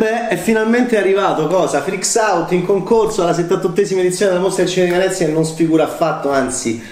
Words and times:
beh, 0.00 0.28
è 0.28 0.36
finalmente 0.36 0.96
arrivato 0.96 1.46
cosa? 1.46 1.82
Freaks 1.82 2.14
Out 2.14 2.52
in 2.52 2.64
concorso 2.64 3.22
alla 3.22 3.32
78esima 3.32 3.98
edizione 3.98 4.32
della 4.32 4.42
Mostra 4.42 4.64
del 4.64 4.72
Cinema 4.72 4.94
di 4.94 4.98
Venezia 4.98 5.26
e 5.26 5.30
non 5.30 5.44
sfigura 5.44 5.84
affatto, 5.84 6.30
anzi 6.30 6.82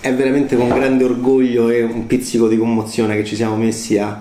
è 0.00 0.12
veramente 0.12 0.56
con 0.56 0.68
grande 0.68 1.04
orgoglio 1.04 1.68
e 1.68 1.84
un 1.84 2.06
pizzico 2.06 2.48
di 2.48 2.58
commozione 2.58 3.14
che 3.14 3.24
ci 3.24 3.36
siamo 3.36 3.54
messi 3.54 3.98
a 3.98 4.20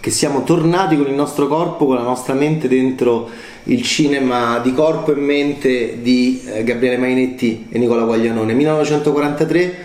che 0.00 0.10
siamo 0.10 0.42
tornati 0.42 0.96
con 0.96 1.06
il 1.06 1.14
nostro 1.14 1.46
corpo, 1.46 1.86
con 1.86 1.96
la 1.96 2.02
nostra 2.02 2.34
mente 2.34 2.66
dentro 2.66 3.28
il 3.64 3.82
cinema 3.82 4.58
di 4.58 4.72
corpo 4.72 5.12
e 5.12 5.16
mente 5.16 5.98
di 6.02 6.42
eh, 6.44 6.64
Gabriele 6.64 6.98
Mainetti 6.98 7.66
e 7.68 7.78
Nicola 7.78 8.02
Guaglianone. 8.04 8.52
1943 8.52 9.84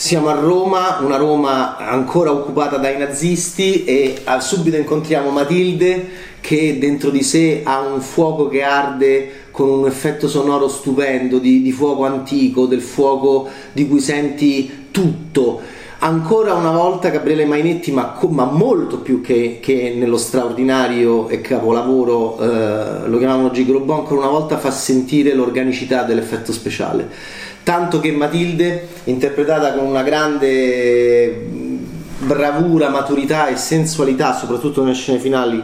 siamo 0.00 0.28
a 0.28 0.34
Roma, 0.34 0.98
una 1.00 1.16
Roma 1.16 1.76
ancora 1.76 2.30
occupata 2.30 2.76
dai 2.76 2.96
nazisti 2.96 3.84
e 3.84 4.22
subito 4.38 4.76
incontriamo 4.76 5.30
Matilde 5.30 6.08
che 6.40 6.78
dentro 6.78 7.10
di 7.10 7.24
sé 7.24 7.62
ha 7.64 7.80
un 7.80 8.00
fuoco 8.00 8.46
che 8.46 8.62
arde 8.62 9.46
con 9.50 9.68
un 9.68 9.88
effetto 9.88 10.28
sonoro 10.28 10.68
stupendo 10.68 11.38
di, 11.38 11.62
di 11.62 11.72
fuoco 11.72 12.04
antico, 12.04 12.66
del 12.66 12.80
fuoco 12.80 13.48
di 13.72 13.88
cui 13.88 13.98
senti 13.98 14.86
tutto 14.92 15.60
ancora 15.98 16.54
una 16.54 16.70
volta 16.70 17.08
Gabriele 17.08 17.44
Mainetti, 17.44 17.90
ma, 17.90 18.16
ma 18.28 18.44
molto 18.44 18.98
più 18.98 19.20
che, 19.20 19.58
che, 19.60 19.94
nello 19.96 20.16
straordinario 20.16 21.28
e 21.28 21.40
capolavoro, 21.40 22.38
eh, 22.38 23.08
lo 23.08 23.18
chiamavano 23.18 23.50
Gigolo 23.50 23.80
ancora 23.92 24.20
una 24.20 24.30
volta 24.30 24.58
fa 24.58 24.70
sentire 24.70 25.34
l'organicità 25.34 26.04
dell'effetto 26.04 26.52
speciale. 26.52 27.08
Tanto 27.68 28.00
che 28.00 28.10
Matilde, 28.12 28.88
interpretata 29.04 29.74
con 29.74 29.84
una 29.84 30.02
grande 30.02 31.48
bravura, 32.20 32.88
maturità 32.88 33.48
e 33.48 33.56
sensualità, 33.56 34.32
soprattutto 34.32 34.82
nelle 34.82 34.94
scene 34.94 35.18
finali, 35.18 35.62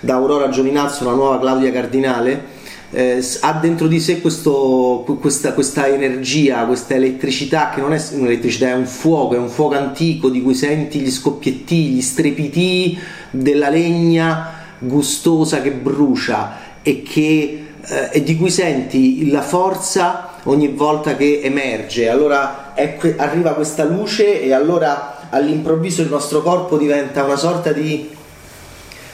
da 0.00 0.14
Aurora 0.14 0.48
Giovinazzo, 0.48 1.04
una 1.04 1.14
nuova 1.14 1.38
Claudia 1.38 1.70
Cardinale, 1.70 2.44
eh, 2.92 3.22
ha 3.40 3.52
dentro 3.60 3.88
di 3.88 4.00
sé 4.00 4.22
questo, 4.22 5.04
questa, 5.20 5.52
questa, 5.52 5.86
energia, 5.86 6.64
questa 6.64 6.94
elettricità 6.94 7.68
che 7.68 7.82
non 7.82 7.92
è 7.92 8.02
un'elettricità, 8.12 8.70
è 8.70 8.74
un 8.74 8.86
fuoco, 8.86 9.34
è 9.34 9.38
un 9.38 9.50
fuoco 9.50 9.74
antico 9.74 10.30
di 10.30 10.40
cui 10.40 10.54
senti 10.54 11.00
gli 11.00 11.10
scoppietti, 11.10 11.88
gli 11.88 12.00
strepitii 12.00 12.98
della 13.30 13.68
legna 13.68 14.50
gustosa 14.78 15.60
che 15.60 15.72
brucia 15.72 16.80
e, 16.80 17.02
che, 17.02 17.66
eh, 17.84 18.08
e 18.12 18.22
di 18.22 18.34
cui 18.34 18.48
senti 18.48 19.30
la 19.30 19.42
forza 19.42 20.23
ogni 20.44 20.68
volta 20.68 21.16
che 21.16 21.40
emerge. 21.42 22.08
Allora 22.08 22.72
que- 22.98 23.14
arriva 23.16 23.52
questa 23.52 23.84
luce 23.84 24.42
e 24.42 24.52
allora 24.52 25.28
all'improvviso 25.30 26.02
il 26.02 26.08
nostro 26.08 26.42
corpo 26.42 26.76
diventa 26.76 27.24
una 27.24 27.36
sorta 27.36 27.72
di 27.72 28.10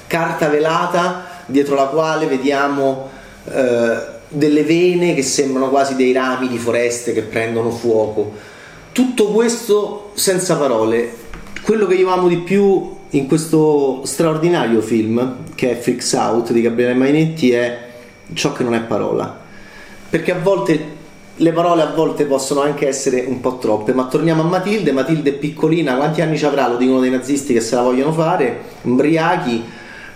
carta 0.07 0.49
velata 0.49 1.27
dietro 1.47 1.75
la 1.75 1.87
quale 1.87 2.27
vediamo 2.27 3.09
eh, 3.45 4.19
delle 4.29 4.63
vene 4.63 5.15
che 5.15 5.23
sembrano 5.23 5.69
quasi 5.69 5.97
dei 5.97 6.13
rami 6.13 6.49
di 6.49 6.59
foreste 6.59 7.13
che 7.13 7.23
prendono 7.23 7.71
fuoco. 7.71 8.33
Tutto 8.93 9.27
questo 9.29 10.11
senza 10.15 10.57
parole. 10.57 11.19
Quello 11.63 11.87
che 11.87 11.95
io 11.95 12.11
amo 12.11 12.29
di 12.29 12.39
più 12.39 12.97
in 13.11 13.27
questo 13.27 14.03
straordinario 14.05 14.81
film, 14.81 15.45
che 15.55 15.73
è 15.73 15.79
Freaks 15.79 16.13
Out 16.13 16.53
di 16.53 16.63
Gabriele 16.63 16.95
Mainetti, 16.95 17.53
è 17.53 17.89
ciò 18.33 18.53
che 18.53 18.63
non 18.63 18.75
è 18.75 18.81
parola. 18.81 19.39
Perché 20.09 20.33
a 20.33 20.39
volte 20.39 20.99
le 21.41 21.53
parole 21.53 21.83
a 21.83 21.93
volte 21.95 22.25
possono 22.25 22.61
anche 22.61 22.87
essere 22.87 23.25
un 23.27 23.41
po' 23.41 23.57
troppe, 23.57 23.95
ma 23.95 24.07
torniamo 24.07 24.43
a 24.43 24.47
Matilde, 24.47 24.93
Matilde 24.93 25.31
è 25.31 25.33
piccolina, 25.35 25.97
quanti 25.97 26.21
anni 26.21 26.37
ci 26.37 26.45
avrà? 26.45 26.69
Lo 26.69 26.77
dicono 26.77 27.01
dei 27.01 27.11
nazisti 27.11 27.55
che 27.55 27.61
se 27.61 27.75
la 27.75 27.83
vogliono 27.83 28.13
fare, 28.13 28.61
ubriachi, 28.83 29.65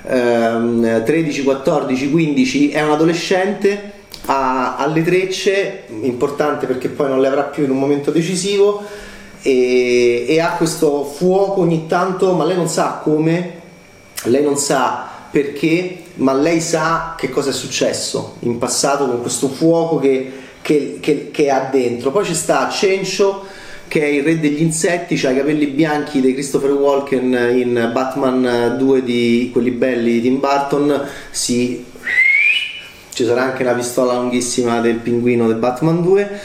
13, 0.02 1.42
14, 1.45 2.11
15 2.11 2.70
è 2.70 2.83
un 2.83 2.90
adolescente 2.90 3.92
ha, 4.27 4.77
ha 4.77 4.86
le 4.86 5.02
trecce, 5.02 5.85
importante 6.02 6.67
perché 6.67 6.89
poi 6.89 7.08
non 7.08 7.20
le 7.20 7.29
avrà 7.29 7.42
più 7.42 7.64
in 7.64 7.70
un 7.70 7.79
momento 7.79 8.11
decisivo 8.11 8.83
e, 9.42 10.24
e 10.29 10.41
ha 10.41 10.52
questo 10.52 11.05
fuoco 11.05 11.61
ogni 11.61 11.86
tanto, 11.86 12.33
ma 12.35 12.45
lei 12.45 12.56
non 12.56 12.68
sa 12.68 13.01
come, 13.02 13.61
lei 14.24 14.42
non 14.42 14.56
sa 14.56 15.08
perché, 15.30 16.02
ma 16.17 16.33
lei 16.33 16.61
sa 16.61 17.14
che 17.17 17.29
cosa 17.30 17.51
è 17.51 17.52
successo 17.52 18.36
in 18.41 18.58
passato 18.58 19.06
con 19.06 19.20
questo 19.20 19.48
fuoco 19.48 19.98
che, 19.98 20.33
che, 20.64 20.97
che, 20.98 21.30
che 21.30 21.51
ha 21.51 21.69
dentro. 21.70 22.11
Poi 22.11 22.25
ci 22.25 22.35
sta 22.35 22.70
Cencio 22.70 23.45
che 23.86 24.01
è 24.01 24.07
il 24.07 24.23
re 24.23 24.41
degli 24.41 24.63
insetti, 24.63 25.14
ha 25.27 25.30
i 25.30 25.36
capelli 25.36 25.67
bianchi 25.67 26.23
di 26.23 26.33
Christopher 26.33 26.73
Walken 26.73 27.52
in 27.55 27.91
Batman 27.92 28.77
2 28.79 29.05
di 29.05 29.51
quelli 29.53 29.70
belli 29.70 30.13
di 30.14 30.23
Tim 30.23 30.41
Burton, 30.41 31.07
si... 31.30 31.85
ci 33.13 33.24
sarà 33.24 33.42
anche 33.42 33.63
la 33.63 33.74
pistola 33.74 34.14
lunghissima 34.14 34.80
del 34.80 34.97
pinguino 34.97 35.47
del 35.47 35.58
Batman 35.58 36.01
2 36.01 36.41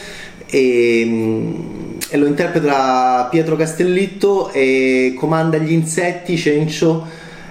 e, 0.46 1.54
e 2.10 2.16
lo 2.18 2.26
interpreta 2.26 3.26
Pietro 3.30 3.56
Castellitto 3.56 4.52
e 4.52 5.14
comanda 5.16 5.56
gli 5.56 5.72
insetti, 5.72 6.36
Cencio 6.36 7.06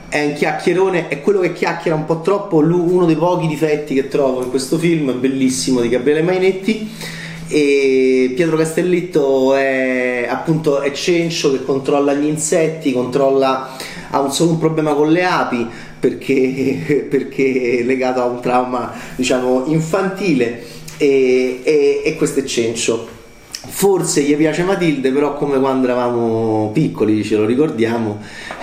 è 0.10 0.26
un 0.26 0.34
chiacchierone, 0.34 1.08
è 1.08 1.22
quello 1.22 1.40
che 1.40 1.54
chiacchiera 1.54 1.96
un 1.96 2.06
po' 2.06 2.22
troppo, 2.22 2.58
uno 2.58 3.06
dei 3.06 3.16
pochi 3.16 3.48
difetti 3.48 3.94
che 3.94 4.08
trovo 4.08 4.44
in 4.44 4.50
questo 4.50 4.78
film, 4.78 5.20
bellissimo 5.20 5.82
di 5.82 5.90
Gabriele 5.90 6.24
Mainetti 6.24 6.90
e 7.48 8.32
Pietro 8.36 8.58
Castellitto 8.58 9.56
è 9.56 10.28
appunto 10.30 10.82
è 10.82 10.92
Cencio 10.92 11.52
che 11.52 11.64
controlla 11.64 12.14
gli 12.14 12.26
insetti, 12.26 12.92
controlla, 12.92 13.76
ha 14.12 14.20
un, 14.20 14.32
solo 14.32 14.52
un 14.52 14.60
problema 14.60 14.94
con 14.94 15.12
le 15.12 15.24
api 15.24 15.68
perché, 16.00 17.06
perché 17.10 17.80
è 17.80 17.84
legato 17.84 18.22
a 18.22 18.26
un 18.26 18.40
trauma 18.42 18.94
diciamo 19.16 19.66
infantile 19.68 20.64
e, 20.98 21.62
e, 21.64 22.02
e 22.04 22.16
questo 22.16 22.40
è 22.40 22.44
Cencio. 22.44 23.18
Forse 23.62 24.22
gli 24.22 24.36
piace 24.36 24.64
Matilde, 24.64 25.12
però 25.12 25.36
come 25.36 25.60
quando 25.60 25.88
eravamo 25.88 26.72
piccoli, 26.74 27.24
ce 27.24 27.36
lo 27.36 27.46
ricordiamo, 27.46 28.22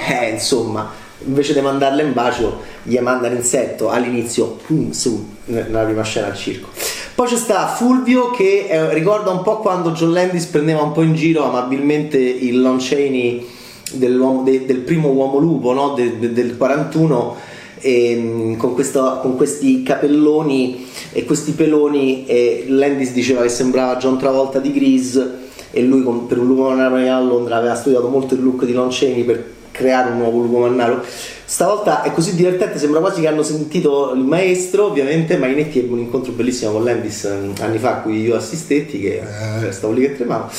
eh, 0.08 0.30
insomma, 0.30 0.90
invece 1.24 1.54
di 1.54 1.60
mandarla 1.60 2.02
in 2.02 2.12
bacio, 2.12 2.60
gli 2.82 2.98
manda 2.98 3.28
l'insetto 3.28 3.88
all'inizio, 3.88 4.58
pum, 4.66 4.90
su, 4.90 5.26
nella 5.46 5.84
prima 5.84 6.02
scena 6.02 6.26
al 6.26 6.36
circo. 6.36 6.68
Poi 7.14 7.28
c'è 7.28 7.36
sta 7.36 7.66
Fulvio 7.68 8.30
che 8.30 8.66
eh, 8.68 8.92
ricorda 8.92 9.30
un 9.30 9.42
po' 9.42 9.58
quando 9.58 9.92
John 9.92 10.12
Landis 10.12 10.44
prendeva 10.46 10.82
un 10.82 10.92
po' 10.92 11.02
in 11.02 11.14
giro 11.14 11.44
amabilmente 11.44 12.18
il 12.18 12.60
Lon 12.60 12.76
Chaney 12.78 13.46
de, 13.92 14.66
del 14.66 14.78
primo 14.80 15.08
uomo 15.08 15.38
lupo 15.38 15.72
no? 15.72 15.94
de, 15.94 16.18
de, 16.18 16.32
del 16.32 16.58
41 16.58 17.36
e, 17.78 18.10
ehm, 18.10 18.56
con, 18.56 18.74
questo, 18.74 19.20
con, 19.22 19.36
questi 19.36 19.82
capelloni 19.82 20.86
e 21.12 21.24
questi 21.24 21.52
peloni 21.52 22.26
e 22.26 22.66
Landis 22.68 23.12
diceva 23.12 23.42
che 23.42 23.48
sembrava 23.48 23.96
John 23.96 24.18
Travolta 24.18 24.58
di 24.58 24.72
Grease 24.72 25.44
e 25.70 25.82
lui 25.82 26.02
con, 26.02 26.26
per 26.26 26.38
un 26.38 26.46
lupo 26.46 26.68
mannaro 26.68 26.96
a 26.96 27.20
Londra 27.20 27.56
aveva 27.56 27.74
studiato 27.74 28.08
molto 28.08 28.34
il 28.34 28.42
look 28.42 28.64
di 28.64 28.72
Lon 28.72 28.88
Chaney 28.90 29.24
per 29.24 29.54
creare 29.76 30.10
un 30.10 30.18
nuovo 30.18 30.40
lupo 30.40 30.58
mannaro. 30.58 31.04
Stavolta 31.48 32.02
è 32.02 32.12
così 32.12 32.34
divertente, 32.34 32.78
sembra 32.78 32.98
quasi 32.98 33.20
che 33.20 33.28
hanno 33.28 33.44
sentito 33.44 34.12
il 34.12 34.22
maestro, 34.22 34.86
ovviamente 34.86 35.36
Mainetti 35.36 35.78
ebbe 35.78 35.92
un 35.92 36.00
incontro 36.00 36.32
bellissimo 36.32 36.72
con 36.72 36.82
Landis 36.82 37.24
ehm, 37.24 37.52
anni 37.60 37.78
fa 37.78 37.90
a 37.90 38.00
cui 38.00 38.22
io 38.22 38.34
assistetti, 38.34 38.98
che 38.98 39.22
eh, 39.62 39.70
stavo 39.70 39.92
lì 39.92 40.00
che 40.00 40.16
tremavo. 40.16 40.50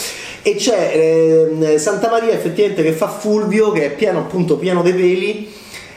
E 0.41 0.55
c'è 0.55 1.49
eh, 1.59 1.77
Santa 1.77 2.09
Maria 2.09 2.31
effettivamente 2.31 2.83
che 2.83 2.93
fa 2.93 3.09
Fulvio, 3.09 3.71
che 3.73 3.85
è 3.85 3.91
pieno 3.91 4.19
appunto 4.19 4.55
pieno 4.55 4.81
dei 4.81 4.93
peli, 4.93 5.51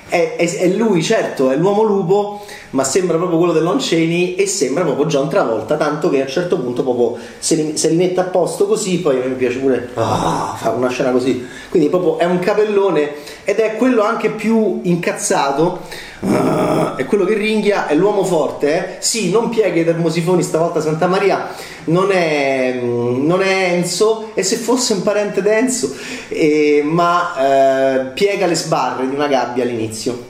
è, 0.08 0.34
è, 0.36 0.56
è 0.56 0.66
lui 0.66 1.04
certo, 1.04 1.50
è 1.50 1.56
l'uomo 1.56 1.84
lupo, 1.84 2.39
ma 2.70 2.84
sembra 2.84 3.16
proprio 3.16 3.38
quello 3.38 3.52
dell'Onceni 3.52 4.36
e 4.36 4.46
sembra 4.46 4.84
proprio 4.84 5.06
John 5.06 5.28
Travolta, 5.28 5.76
tanto 5.76 6.08
che 6.08 6.20
a 6.20 6.24
un 6.24 6.28
certo 6.28 6.58
punto 6.58 6.82
proprio 6.82 7.16
se 7.38 7.54
li, 7.56 7.76
se 7.76 7.88
li 7.88 7.96
mette 7.96 8.20
a 8.20 8.24
posto 8.24 8.66
così, 8.66 9.00
poi 9.00 9.16
me 9.16 9.34
piace 9.34 9.58
pure 9.58 9.90
ah, 9.94 10.54
fa 10.56 10.70
una 10.70 10.88
scena 10.88 11.10
così, 11.10 11.44
quindi 11.68 11.88
proprio 11.88 12.18
è 12.18 12.24
un 12.24 12.38
capellone 12.38 13.12
ed 13.44 13.58
è 13.58 13.76
quello 13.76 14.02
anche 14.02 14.30
più 14.30 14.80
incazzato, 14.84 15.80
ah, 16.20 16.94
è 16.94 17.04
quello 17.06 17.24
che 17.24 17.34
ringhia, 17.34 17.88
è 17.88 17.94
l'uomo 17.94 18.22
forte, 18.24 18.98
eh? 18.98 19.02
sì, 19.02 19.30
non 19.30 19.48
piega 19.48 19.80
i 19.80 19.84
termosifoni 19.84 20.42
stavolta 20.42 20.80
Santa 20.80 21.08
Maria, 21.08 21.48
non 21.84 22.12
è, 22.12 22.78
non 22.80 23.42
è 23.42 23.72
Enzo 23.72 24.30
e 24.34 24.44
se 24.44 24.56
fosse 24.56 24.92
un 24.92 25.02
parente 25.02 25.42
d'Enzo, 25.42 25.92
eh, 26.28 26.82
ma 26.84 27.34
eh, 27.36 28.04
piega 28.14 28.46
le 28.46 28.54
sbarre 28.54 29.08
di 29.08 29.14
una 29.14 29.26
gabbia 29.26 29.64
all'inizio. 29.64 30.28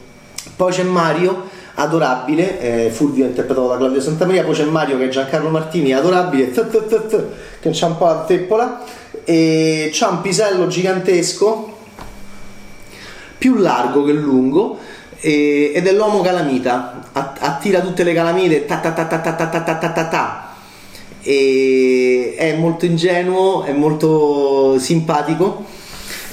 Poi 0.57 0.73
c'è 0.73 0.83
Mario 0.83 1.59
adorabile, 1.81 2.61
eh, 2.61 2.91
Fulvio 2.91 3.25
interpretato 3.25 3.69
da 3.69 3.77
Claudio 3.79 4.01
Santamaria, 4.01 4.45
poi 4.45 4.55
c'è 4.55 4.65
Mario 4.65 4.99
che 4.99 5.07
è 5.07 5.09
Giancarlo 5.09 5.49
Martini, 5.49 5.95
adorabile, 5.95 6.51
th, 6.51 6.69
th, 6.69 7.07
th, 7.07 7.25
che 7.61 7.71
c'ha 7.73 7.87
un 7.87 7.97
po' 7.97 8.05
la 8.05 8.25
teppola, 8.27 8.85
e 9.25 9.91
c'ha 9.93 10.09
un 10.09 10.21
pisello 10.21 10.67
gigantesco, 10.67 11.77
più 13.39 13.55
largo 13.57 14.05
che 14.05 14.13
lungo, 14.13 14.79
e, 15.21 15.73
ed 15.75 15.87
è 15.87 15.93
l'uomo 15.93 16.21
calamita, 16.21 17.09
attira 17.13 17.81
tutte 17.81 18.05
le 18.05 18.13
calamite, 18.13 18.67
ta 18.67 18.77
ta 18.77 18.93
ta 18.93 19.07
ta 19.07 19.19
ta 19.19 19.33
ta 19.33 19.47
ta 19.47 19.75
ta 19.75 19.89
ta 19.89 20.05
ta. 20.05 20.55
E 21.23 22.35
è 22.37 22.57
molto 22.57 22.85
ingenuo, 22.85 23.65
è 23.65 23.73
molto 23.73 24.79
simpatico. 24.79 25.65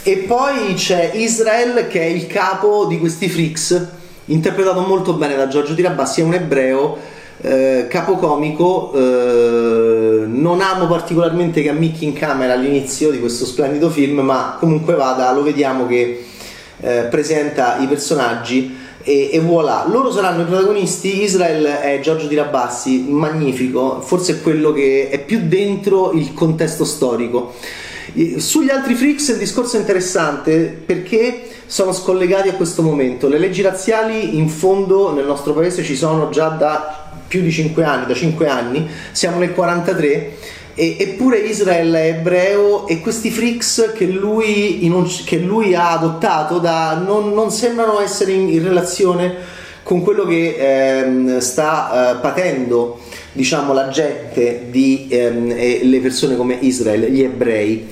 E 0.04 0.18
poi 0.20 0.74
c'è 0.76 1.12
Israel 1.16 1.88
che 1.88 2.02
è 2.02 2.06
il 2.06 2.28
capo 2.28 2.86
di 2.86 2.98
questi 2.98 3.28
freaks 3.28 3.96
interpretato 4.28 4.82
molto 4.82 5.14
bene 5.14 5.36
da 5.36 5.48
Giorgio 5.48 5.74
Tirabassi, 5.74 6.22
è 6.22 6.24
un 6.24 6.34
ebreo 6.34 6.98
eh, 7.42 7.88
capocomico, 7.90 8.92
eh, 8.94 10.26
non 10.26 10.62
amo 10.62 10.88
particolarmente 10.88 11.62
che 11.62 11.70
ammicchi 11.70 12.06
in 12.06 12.14
camera 12.14 12.54
all'inizio 12.54 13.12
di 13.12 13.20
questo 13.20 13.46
splendido 13.46 13.90
film, 13.90 14.20
ma 14.20 14.58
comunque 14.60 14.96
vada, 14.96 15.32
lo 15.34 15.44
vediamo 15.44 15.86
che 15.88 16.26
eh, 16.80 17.08
presenta 17.10 17.78
i 17.78 17.88
personaggi 17.88 18.76
e, 19.04 19.30
e, 19.32 19.40
voilà, 19.40 19.86
loro 19.88 20.12
saranno 20.12 20.42
i 20.42 20.46
protagonisti, 20.46 21.24
Israel 21.24 21.64
è 21.64 22.00
Giorgio 22.02 22.28
Tirabassi, 22.28 23.06
magnifico, 23.08 24.02
forse 24.02 24.42
quello 24.42 24.74
che 24.74 25.10
è 25.10 25.20
più 25.24 25.48
dentro 25.48 26.12
il 26.12 26.34
contesto 26.34 26.84
storico. 26.84 27.54
Sugli 28.38 28.70
altri 28.70 28.96
freaks 28.96 29.28
il 29.30 29.38
discorso 29.38 29.76
è 29.78 29.80
interessante 29.80 30.82
perché 30.86 31.44
sono 31.66 31.92
scollegati 31.92 32.50
a 32.50 32.54
questo 32.54 32.82
momento. 32.82 33.28
Le 33.28 33.38
leggi 33.38 33.62
razziali 33.62 34.38
in 34.38 34.48
fondo 34.48 35.12
nel 35.14 35.26
nostro 35.26 35.54
paese 35.54 35.84
ci 35.84 35.96
sono 35.96 36.30
già 36.30 36.48
da 36.48 37.12
più 37.28 37.42
di 37.42 37.52
5 37.52 37.84
anni, 37.84 38.06
da 38.06 38.14
5 38.14 38.48
anni, 38.48 38.88
siamo 39.12 39.40
nel 39.40 39.54
43 39.54 40.56
e, 40.74 40.96
eppure 41.00 41.40
Israel 41.40 41.94
è 41.94 42.08
ebreo 42.10 42.88
e 42.88 43.02
questi 43.02 43.30
freaks 43.30 43.94
che 43.96 44.06
lui, 44.06 44.86
in, 44.86 45.06
che 45.26 45.38
lui 45.38 45.76
ha 45.76 45.92
adottato 45.92 46.60
da, 46.60 47.02
non, 47.04 47.34
non, 47.34 47.52
sembrano 47.52 48.00
essere 48.00 48.32
in, 48.32 48.48
in, 48.48 48.64
relazione 48.64 49.36
con 49.84 50.02
quello 50.02 50.26
che 50.26 50.56
ehm, 50.58 51.40
sta 51.40 52.12
eh, 52.12 52.16
patendo 52.22 53.00
diciamo, 53.38 53.72
la 53.72 53.90
gente 53.90 54.66
di, 54.72 55.08
ehm, 55.10 55.54
le 55.90 56.00
persone 56.00 56.36
come 56.36 56.58
Israel, 56.60 57.06
gli 57.12 57.22
ebrei. 57.22 57.88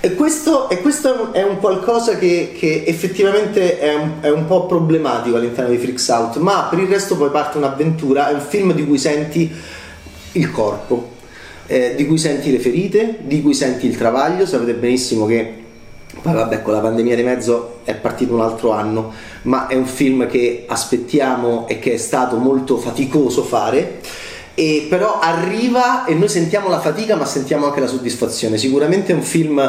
E 0.00 0.14
questo, 0.14 0.68
e 0.68 0.80
questo, 0.80 1.32
è 1.32 1.42
un 1.42 1.58
qualcosa 1.58 2.18
che, 2.18 2.52
che 2.56 2.82
effettivamente 2.84 3.78
è 3.78 3.94
un, 3.94 4.12
è 4.20 4.28
un, 4.28 4.46
po' 4.46 4.66
problematico 4.66 5.36
all'interno 5.36 5.70
di 5.70 5.78
Freaks 5.78 6.08
Out, 6.08 6.36
ma 6.36 6.66
per 6.68 6.80
il 6.80 6.88
resto 6.88 7.16
poi 7.16 7.30
parte 7.30 7.58
un'avventura, 7.58 8.28
è 8.28 8.34
un 8.34 8.40
film 8.40 8.72
di 8.72 8.84
cui 8.84 8.98
senti 8.98 9.50
il 10.32 10.50
corpo, 10.50 11.10
eh, 11.66 11.94
di 11.96 12.06
cui 12.06 12.18
senti 12.18 12.50
le 12.50 12.58
ferite, 12.58 13.18
di 13.20 13.40
cui 13.40 13.54
senti 13.54 13.86
il 13.86 13.96
travaglio, 13.96 14.46
sapete 14.46 14.74
benissimo 14.74 15.26
che 15.26 15.66
poi 16.20 16.32
vabbè 16.32 16.62
con 16.62 16.72
la 16.72 16.80
pandemia 16.80 17.14
di 17.14 17.22
mezzo 17.22 17.78
è 17.84 17.94
partito 17.94 18.34
un 18.34 18.40
altro 18.40 18.72
anno, 18.72 19.12
ma 19.42 19.68
è 19.68 19.74
un 19.74 19.86
film 19.86 20.26
che 20.28 20.64
aspettiamo 20.66 21.68
e 21.68 21.78
che 21.78 21.94
è 21.94 21.96
stato 21.96 22.36
molto 22.36 22.76
faticoso 22.76 23.44
fare 23.44 24.00
e 24.58 24.88
però 24.88 25.20
arriva 25.20 26.04
e 26.04 26.14
noi 26.14 26.28
sentiamo 26.28 26.68
la 26.68 26.80
fatica 26.80 27.14
ma 27.14 27.24
sentiamo 27.24 27.66
anche 27.66 27.78
la 27.78 27.86
soddisfazione. 27.86 28.58
Sicuramente 28.58 29.12
è 29.12 29.14
un 29.14 29.22
film 29.22 29.60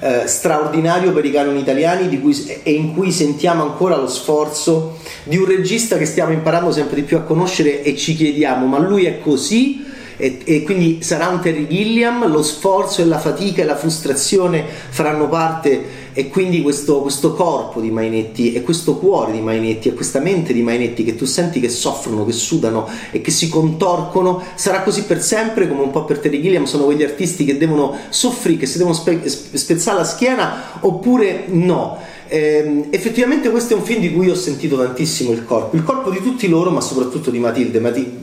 eh, 0.00 0.22
straordinario 0.26 1.12
per 1.12 1.26
i 1.26 1.30
canoni 1.30 1.60
italiani 1.60 2.18
cui, 2.18 2.34
e 2.62 2.72
in 2.72 2.94
cui 2.94 3.12
sentiamo 3.12 3.62
ancora 3.62 3.98
lo 3.98 4.08
sforzo 4.08 5.00
di 5.24 5.36
un 5.36 5.44
regista 5.44 5.98
che 5.98 6.06
stiamo 6.06 6.32
imparando 6.32 6.72
sempre 6.72 6.96
di 6.96 7.02
più 7.02 7.18
a 7.18 7.24
conoscere 7.24 7.82
e 7.82 7.94
ci 7.94 8.14
chiediamo 8.14 8.64
ma 8.64 8.78
lui 8.78 9.04
è 9.04 9.20
così? 9.20 9.84
E, 10.16 10.38
e, 10.42 10.62
quindi 10.62 11.02
sarà 11.02 11.28
un 11.28 11.40
Terry 11.40 11.66
Gilliam, 11.68 12.26
lo 12.26 12.42
sforzo 12.42 13.02
e 13.02 13.04
la 13.04 13.18
fatica 13.18 13.60
e 13.60 13.66
la 13.66 13.76
frustrazione 13.76 14.64
faranno 14.88 15.28
parte 15.28 15.97
e 16.18 16.30
quindi 16.30 16.62
questo, 16.62 17.00
questo, 17.00 17.32
corpo 17.32 17.80
di 17.80 17.92
Mainetti 17.92 18.52
e 18.52 18.62
questo 18.62 18.96
cuore 18.96 19.30
di 19.30 19.40
Mainetti 19.40 19.86
e 19.86 19.94
questa 19.94 20.18
mente 20.18 20.52
di 20.52 20.62
Mainetti 20.62 21.04
che 21.04 21.14
tu 21.14 21.26
senti 21.26 21.60
che 21.60 21.68
soffrono, 21.68 22.24
che 22.24 22.32
sudano 22.32 22.88
e 23.12 23.20
che 23.20 23.30
si 23.30 23.48
contorcono, 23.48 24.42
sarà 24.56 24.82
così 24.82 25.04
per 25.04 25.22
sempre 25.22 25.68
come 25.68 25.82
un 25.82 25.92
po' 25.92 26.04
per 26.04 26.18
Terry 26.18 26.42
Gilliam 26.42 26.64
sono 26.64 26.86
quegli 26.86 27.04
artisti 27.04 27.44
che 27.44 27.56
devono 27.56 27.96
soffrire, 28.08 28.58
che 28.58 28.66
si 28.66 28.78
devono 28.78 28.96
spe- 28.96 29.28
spezzare 29.28 29.98
la 29.98 30.04
schiena 30.04 30.80
oppure 30.80 31.44
no. 31.46 31.96
Eh, 32.26 32.86
effettivamente 32.90 33.48
questo 33.50 33.74
è 33.74 33.76
un 33.76 33.84
film 33.84 34.00
di 34.00 34.12
cui 34.12 34.28
ho 34.28 34.34
sentito 34.34 34.76
tantissimo 34.76 35.30
il 35.30 35.44
corpo, 35.44 35.76
il 35.76 35.84
corpo 35.84 36.10
di 36.10 36.20
tutti 36.20 36.48
loro, 36.48 36.70
ma 36.72 36.80
soprattutto 36.80 37.30
di 37.30 37.38
Matilde. 37.38 37.78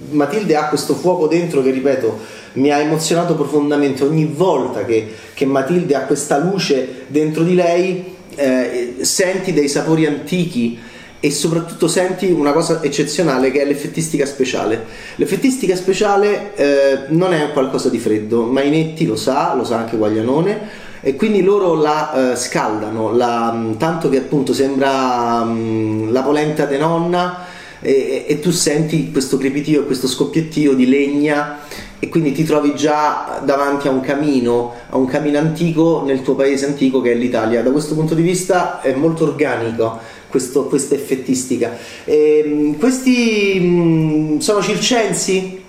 Matilde 0.10 0.56
ha 0.58 0.68
questo 0.68 0.96
fuoco 0.96 1.28
dentro 1.28 1.64
che, 1.64 1.72
ripeto, 1.72 2.44
mi 2.56 2.72
ha 2.72 2.80
emozionato 2.80 3.36
profondamente 3.36 4.04
ogni 4.04 4.26
volta 4.26 4.84
che, 4.86 5.14
che 5.34 5.46
Matilde 5.46 5.96
ha 5.96 6.02
questa 6.02 6.38
luce 6.38 7.06
dentro 7.08 7.44
di 7.44 7.56
lei. 7.56 8.14
Eh, 8.38 8.96
senti 9.00 9.54
dei 9.54 9.70
sapori 9.70 10.06
antichi 10.06 10.78
e 11.26 11.32
soprattutto 11.32 11.88
senti 11.88 12.30
una 12.30 12.52
cosa 12.52 12.84
eccezionale 12.84 13.50
che 13.50 13.62
è 13.62 13.66
l'effettistica 13.66 14.26
speciale. 14.26 14.86
L'effettistica 15.16 15.76
speciale 15.76 16.56
eh, 16.56 17.00
non 17.08 17.34
è 17.34 17.52
qualcosa 17.52 17.90
di 17.90 17.98
freddo, 17.98 18.44
Mainetti 18.44 19.06
lo 19.06 19.16
sa, 19.16 19.56
lo 19.56 19.64
sa 19.64 19.78
anche 19.78 19.98
Guaglianone 19.98 20.84
e 21.02 21.16
quindi 21.16 21.42
loro 21.42 21.76
la 21.76 22.32
uh, 22.34 22.36
scaldano, 22.36 23.12
la, 23.12 23.52
mm, 23.54 23.74
tanto 23.78 24.10
che 24.10 24.18
appunto 24.18 24.54
sembra 24.54 25.42
um, 25.44 26.12
la 26.12 26.22
polenta 26.22 26.66
de 26.66 26.78
nonna 26.78 27.46
e, 27.80 28.26
e, 28.28 28.40
tu 28.40 28.50
senti 28.52 29.12
questo 29.12 29.38
crepitio 29.38 29.82
e 29.82 29.86
questo 29.86 30.08
scoppiettio 30.08 30.74
di 30.74 30.88
legna 30.88 31.60
e 32.00 32.10
quindi 32.10 32.32
ti 32.32 32.44
trovi 32.44 32.76
già 32.76 33.42
davanti 33.44 33.88
a 33.88 33.92
un 33.92 34.02
camino, 34.02 34.74
a 34.90 34.98
un 34.98 35.06
camino 35.06 35.38
antico 35.38 36.04
nel 36.06 36.22
tuo 36.22 36.36
paese 36.36 36.66
antico 36.66 37.02
che 37.02 37.12
è 37.12 37.16
l'Italia. 37.16 37.62
Da 37.62 37.72
questo 37.72 37.96
punto 37.96 38.14
di 38.16 38.22
vista 38.22 38.82
è 38.82 38.94
molto 38.94 39.24
organico 39.24 40.00
questo, 40.28 40.66
questa 40.66 40.96
effettistica. 40.96 41.78
E, 42.04 42.44
ehm, 42.46 42.78
questi 42.78 43.60
mh, 43.60 43.66
mm, 43.66 44.38
sono 44.40 44.62
circensi? 44.62 45.64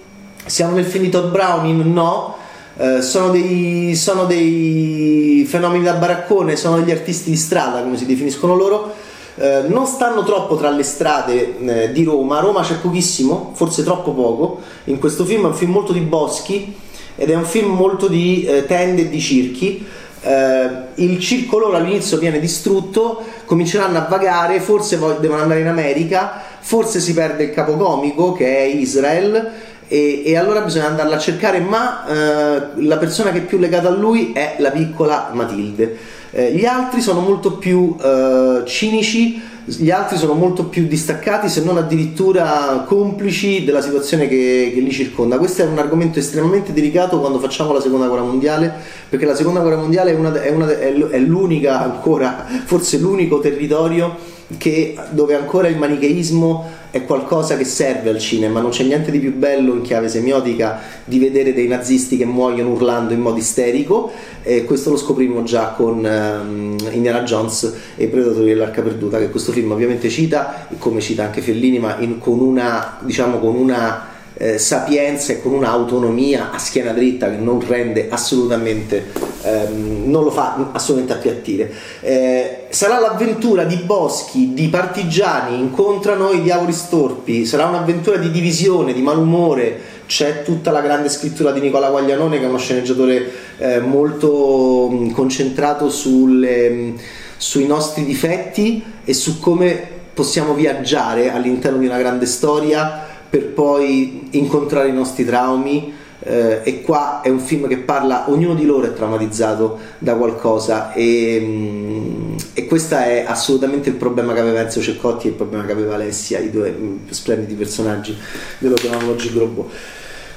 Siamo 0.44 0.74
nel 0.74 0.84
finito 0.84 1.28
Browning? 1.28 1.82
No 1.84 2.36
eh, 2.78 3.00
sono, 3.00 3.30
dei, 3.30 3.94
sono, 3.94 4.26
dei, 4.26 5.46
fenomeni 5.48 5.82
da 5.82 5.94
baraccone, 5.94 6.56
sono 6.56 6.76
degli 6.76 6.90
artisti 6.90 7.30
di 7.30 7.36
strada, 7.36 7.80
come 7.80 7.96
si 7.96 8.04
definiscono 8.04 8.54
loro. 8.54 8.94
Eh, 9.38 9.64
non 9.68 9.86
stanno 9.86 10.24
troppo 10.24 10.56
tra 10.56 10.70
le 10.70 10.82
strade 10.82 11.58
eh, 11.58 11.92
di 11.92 12.04
Roma, 12.04 12.38
a 12.38 12.40
Roma 12.40 12.62
c'è 12.62 12.76
pochissimo, 12.76 13.52
forse 13.54 13.84
troppo 13.84 14.12
poco. 14.12 14.60
In 14.84 14.98
questo 14.98 15.24
film 15.26 15.44
è 15.44 15.48
un 15.48 15.54
film 15.54 15.72
molto 15.72 15.92
di 15.92 16.00
boschi 16.00 16.74
ed 17.16 17.30
è 17.30 17.34
un 17.34 17.44
film 17.44 17.74
molto 17.74 18.08
di 18.08 18.44
eh, 18.44 18.64
tende 18.64 19.02
e 19.02 19.08
di 19.08 19.20
circhi. 19.20 19.86
Uh, 20.26 21.00
il 21.00 21.20
circo 21.20 21.56
loro 21.56 21.76
all'inizio 21.76 22.18
viene 22.18 22.40
distrutto, 22.40 23.22
cominceranno 23.44 23.96
a 23.96 24.06
vagare, 24.08 24.58
forse 24.58 24.98
devono 25.20 25.40
andare 25.40 25.60
in 25.60 25.68
America, 25.68 26.42
forse 26.58 26.98
si 26.98 27.14
perde 27.14 27.44
il 27.44 27.52
capocomico 27.52 28.32
che 28.32 28.56
è 28.56 28.62
Israel 28.62 29.52
e, 29.86 30.22
e, 30.24 30.36
allora 30.36 30.62
bisogna 30.62 30.88
andarla 30.88 31.14
a 31.14 31.18
cercare, 31.20 31.60
ma 31.60 32.06
eh, 32.08 32.82
la 32.82 32.96
persona 32.96 33.30
che 33.30 33.38
è 33.38 33.42
più 33.42 33.58
legata 33.58 33.86
a 33.86 33.92
lui 33.92 34.32
è 34.32 34.56
la 34.58 34.72
piccola 34.72 35.30
Matilde. 35.32 35.96
Eh, 36.38 36.52
gli 36.52 36.66
altri 36.66 37.00
sono 37.00 37.20
molto 37.20 37.52
più 37.52 37.96
eh, 37.98 38.62
cinici, 38.66 39.40
gli 39.64 39.90
altri 39.90 40.18
sono 40.18 40.34
molto 40.34 40.66
più 40.66 40.86
distaccati, 40.86 41.48
se 41.48 41.64
non 41.64 41.78
addirittura 41.78 42.84
complici 42.86 43.64
della 43.64 43.80
situazione 43.80 44.28
che, 44.28 44.70
che 44.74 44.80
li 44.80 44.90
circonda. 44.90 45.38
Questo 45.38 45.62
è 45.62 45.64
un 45.64 45.78
argomento 45.78 46.18
estremamente 46.18 46.74
delicato 46.74 47.20
quando 47.20 47.38
facciamo 47.38 47.72
la 47.72 47.80
seconda 47.80 48.06
guerra 48.08 48.24
mondiale, 48.24 48.70
perché 49.08 49.24
la 49.24 49.34
seconda 49.34 49.60
guerra 49.60 49.78
mondiale 49.78 50.10
è, 50.10 50.14
una, 50.14 50.42
è, 50.42 50.50
una, 50.50 50.68
è 50.68 51.18
l'unica 51.20 51.80
ancora, 51.82 52.44
forse 52.66 52.98
l'unico 52.98 53.40
territorio 53.40 54.14
che, 54.58 54.96
dove 55.10 55.34
ancora 55.34 55.68
il 55.68 55.76
manicheismo 55.76 56.84
è 56.90 57.04
qualcosa 57.04 57.56
che 57.56 57.64
serve 57.64 58.10
al 58.10 58.18
cinema, 58.18 58.60
non 58.60 58.70
c'è 58.70 58.84
niente 58.84 59.10
di 59.10 59.18
più 59.18 59.34
bello 59.34 59.74
in 59.74 59.82
chiave 59.82 60.08
semiotica 60.08 60.80
di 61.04 61.18
vedere 61.18 61.52
dei 61.52 61.66
nazisti 61.66 62.16
che 62.16 62.24
muoiono 62.24 62.70
urlando 62.70 63.12
in 63.12 63.20
modo 63.20 63.38
isterico, 63.38 64.10
e 64.42 64.64
questo 64.64 64.90
lo 64.90 64.96
scoprimmo 64.96 65.42
già 65.42 65.74
con 65.76 65.98
um, 65.98 66.76
Indiana 66.92 67.22
Jones 67.22 67.74
e 67.96 68.04
i 68.04 68.08
Predatori 68.08 68.46
dell'Arca 68.46 68.82
Perduta, 68.82 69.18
che 69.18 69.30
questo 69.30 69.52
film 69.52 69.72
ovviamente 69.72 70.08
cita, 70.08 70.68
come 70.78 71.00
cita 71.00 71.24
anche 71.24 71.40
Fellini, 71.40 71.78
ma 71.78 71.96
in, 71.98 72.18
con 72.18 72.40
una, 72.40 72.98
diciamo, 73.00 73.38
con 73.38 73.56
una 73.56 74.14
eh, 74.38 74.58
sapienza 74.58 75.32
e 75.32 75.40
con 75.40 75.52
un'autonomia 75.52 76.50
a 76.52 76.58
schiena 76.58 76.92
dritta 76.92 77.30
che 77.30 77.36
non 77.36 77.64
rende 77.66 78.08
assolutamente, 78.10 79.10
ehm, 79.42 80.02
non 80.10 80.24
lo 80.24 80.30
fa 80.30 80.70
assolutamente 80.72 81.14
appiattire. 81.14 81.72
Eh, 82.00 82.66
sarà 82.68 82.98
l'avventura 82.98 83.64
di 83.64 83.76
boschi, 83.76 84.52
di 84.52 84.68
partigiani, 84.68 85.58
incontrano 85.58 86.32
i 86.32 86.42
diavoli 86.42 86.72
storpi, 86.72 87.46
sarà 87.46 87.66
un'avventura 87.66 88.18
di 88.18 88.30
divisione, 88.30 88.92
di 88.92 89.00
malumore, 89.00 89.94
c'è 90.06 90.42
tutta 90.42 90.70
la 90.70 90.80
grande 90.80 91.08
scrittura 91.08 91.50
di 91.50 91.60
Nicola 91.60 91.90
Guaglianone 91.90 92.38
che 92.38 92.44
è 92.44 92.48
uno 92.48 92.58
sceneggiatore 92.58 93.30
eh, 93.58 93.80
molto 93.80 94.88
mh, 94.88 95.10
concentrato 95.12 95.88
sulle, 95.90 96.68
mh, 96.68 96.98
sui 97.36 97.66
nostri 97.66 98.04
difetti 98.04 98.84
e 99.04 99.14
su 99.14 99.40
come 99.40 99.94
possiamo 100.14 100.54
viaggiare 100.54 101.32
all'interno 101.32 101.78
di 101.78 101.86
una 101.86 101.98
grande 101.98 102.26
storia 102.26 103.05
per 103.28 103.48
poi 103.48 104.28
incontrare 104.30 104.88
i 104.88 104.92
nostri 104.92 105.24
traumi 105.24 105.94
eh, 106.20 106.60
e 106.64 106.82
qua 106.82 107.20
è 107.20 107.28
un 107.28 107.38
film 107.38 107.68
che 107.68 107.78
parla, 107.78 108.30
ognuno 108.30 108.54
di 108.54 108.64
loro 108.64 108.86
è 108.86 108.92
traumatizzato 108.92 109.78
da 109.98 110.14
qualcosa 110.14 110.92
e, 110.92 111.38
mm, 111.40 112.36
e 112.54 112.66
questo 112.66 112.96
è 112.96 113.24
assolutamente 113.26 113.90
il 113.90 113.94
problema 113.94 114.32
che 114.32 114.40
aveva 114.40 114.60
Enzo 114.60 114.80
Ceccotti 114.80 115.26
e 115.26 115.30
il 115.30 115.36
problema 115.36 115.64
che 115.64 115.72
aveva 115.72 115.94
Alessia, 115.94 116.40
i 116.40 116.50
due 116.50 116.70
mm, 116.70 116.96
splendidi 117.10 117.54
personaggi 117.54 118.16
dello 118.58 118.74
chiamavano 118.74 119.14
Gigrobo. 119.14 119.68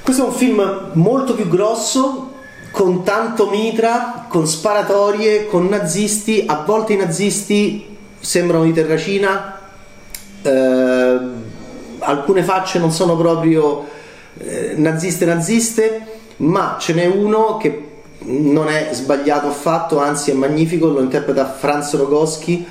Questo 0.02 0.24
è 0.24 0.26
un 0.26 0.34
film 0.34 0.90
molto 0.92 1.34
più 1.34 1.48
grosso, 1.48 2.32
con 2.70 3.02
tanto 3.02 3.50
mitra, 3.50 4.26
con 4.28 4.46
sparatorie, 4.46 5.46
con 5.46 5.66
nazisti, 5.66 6.44
a 6.46 6.62
volte 6.64 6.92
i 6.92 6.96
nazisti 6.96 7.96
sembrano 8.20 8.64
di 8.64 8.72
terracina. 8.72 9.58
Eh, 10.42 11.18
alcune 12.00 12.42
facce 12.42 12.78
non 12.78 12.90
sono 12.90 13.16
proprio 13.16 13.86
eh, 14.38 14.74
naziste 14.76 15.24
naziste, 15.24 16.00
ma 16.36 16.76
ce 16.78 16.94
n'è 16.94 17.06
uno 17.06 17.56
che 17.56 17.88
non 18.22 18.68
è 18.68 18.90
sbagliato 18.92 19.48
affatto, 19.48 19.98
anzi 19.98 20.30
è 20.30 20.34
magnifico, 20.34 20.88
lo 20.88 21.00
interpreta 21.00 21.50
Franz 21.50 21.94
Rogowski, 21.96 22.66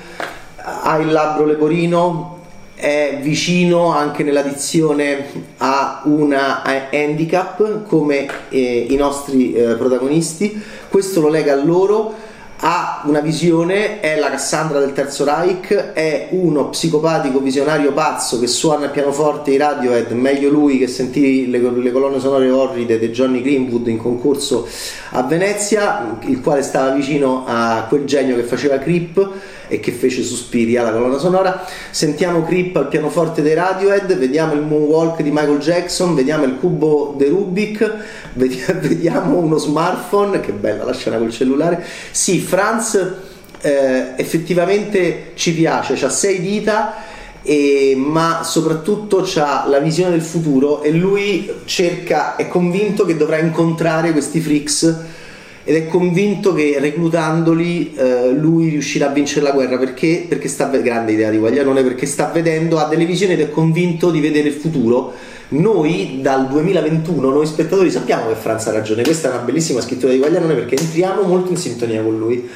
ha 0.56 0.96
il 0.98 1.10
labbro 1.10 1.44
leporino, 1.44 2.38
è 2.74 3.18
vicino 3.20 3.92
anche 3.92 4.22
nella 4.22 4.42
dizione 4.42 5.26
a 5.58 6.02
una 6.04 6.62
handicap 6.90 7.86
come 7.86 8.26
eh, 8.48 8.86
i 8.88 8.96
nostri 8.96 9.52
eh, 9.52 9.74
protagonisti, 9.74 10.62
questo 10.88 11.20
lo 11.20 11.28
lega 11.28 11.52
a 11.52 11.62
loro 11.62 12.28
ha 12.62 13.02
una 13.06 13.20
visione, 13.20 14.00
è 14.00 14.18
la 14.18 14.28
Cassandra 14.28 14.80
del 14.80 14.92
Terzo 14.92 15.24
Reich, 15.24 15.74
è 15.74 16.28
uno 16.32 16.68
psicopatico 16.68 17.40
visionario 17.40 17.92
pazzo 17.92 18.38
che 18.38 18.46
suona 18.46 18.86
il 18.86 18.90
pianoforte 18.90 19.52
i 19.52 19.56
Radiohead, 19.56 20.10
meglio 20.10 20.50
lui 20.50 20.76
che 20.76 20.86
sentì 20.86 21.48
le, 21.48 21.58
le 21.58 21.90
colonne 21.90 22.20
sonore 22.20 22.50
orride 22.50 22.98
di 22.98 23.08
Johnny 23.10 23.40
Greenwood 23.40 23.86
in 23.86 23.96
concorso 23.96 24.68
a 25.10 25.22
Venezia, 25.22 26.18
il 26.20 26.40
quale 26.40 26.62
stava 26.62 26.90
vicino 26.90 27.44
a 27.46 27.86
quel 27.88 28.04
genio 28.04 28.36
che 28.36 28.42
faceva 28.42 28.78
Creep 28.78 29.30
e 29.70 29.78
che 29.78 29.92
fece 29.92 30.22
Suspiria, 30.22 30.82
la 30.82 30.90
colonna 30.90 31.16
sonora. 31.16 31.64
Sentiamo 31.90 32.44
Creep 32.44 32.74
al 32.76 32.88
pianoforte 32.88 33.40
dei 33.40 33.54
Radiohead, 33.54 34.18
vediamo 34.18 34.54
il 34.54 34.62
Moonwalk 34.62 35.22
di 35.22 35.30
Michael 35.30 35.58
Jackson, 35.58 36.16
vediamo 36.16 36.44
il 36.44 36.56
cubo 36.58 37.14
di 37.16 37.26
Rubik, 37.26 37.94
vediamo 38.34 39.38
uno 39.38 39.56
smartphone, 39.56 40.40
che 40.40 40.52
bella 40.52 40.84
la 40.84 40.92
scena 40.92 41.18
col 41.18 41.30
cellulare. 41.30 41.84
Sì, 42.10 42.40
Franz 42.40 43.12
eh, 43.60 44.12
effettivamente 44.16 45.32
ci 45.34 45.54
piace, 45.54 46.04
ha 46.04 46.10
sei 46.10 46.40
dita. 46.40 47.08
E, 47.42 47.94
ma 47.96 48.42
soprattutto 48.44 49.26
ha 49.36 49.64
la 49.66 49.78
visione 49.78 50.10
del 50.10 50.20
futuro 50.20 50.82
e 50.82 50.90
lui 50.90 51.50
cerca, 51.64 52.36
è 52.36 52.48
convinto 52.48 53.06
che 53.06 53.16
dovrà 53.16 53.38
incontrare 53.38 54.12
questi 54.12 54.40
freaks 54.40 54.98
ed 55.70 55.76
è 55.76 55.86
convinto 55.86 56.52
che 56.52 56.78
reclutandoli 56.80 57.94
eh, 57.94 58.30
lui 58.32 58.70
riuscirà 58.70 59.08
a 59.08 59.12
vincere 59.12 59.42
la 59.42 59.52
guerra. 59.52 59.78
Perché, 59.78 60.26
perché 60.28 60.48
sta 60.48 60.66
grande 60.66 61.12
idea 61.12 61.30
di 61.30 61.36
Guaglianone 61.36 61.84
perché 61.84 62.06
sta 62.06 62.28
vedendo 62.32 62.78
ha 62.78 62.88
delle 62.88 63.04
visioni 63.04 63.34
ed 63.34 63.40
è 63.40 63.50
convinto 63.50 64.10
di 64.10 64.18
vedere 64.18 64.48
il 64.48 64.54
futuro. 64.54 65.12
Noi 65.50 66.18
dal 66.22 66.48
2021 66.48 67.30
noi 67.30 67.46
spettatori 67.46 67.88
sappiamo 67.88 68.26
che 68.26 68.34
Franz 68.34 68.66
ha 68.66 68.72
ragione. 68.72 69.04
Questa 69.04 69.28
è 69.28 69.32
una 69.32 69.42
bellissima 69.42 69.80
scrittura 69.80 70.10
di 70.10 70.18
Guaglianone 70.18 70.54
perché 70.54 70.74
entriamo 70.76 71.22
molto 71.22 71.52
in 71.52 71.56
sintonia 71.56 72.02
con 72.02 72.18
lui. 72.18 72.50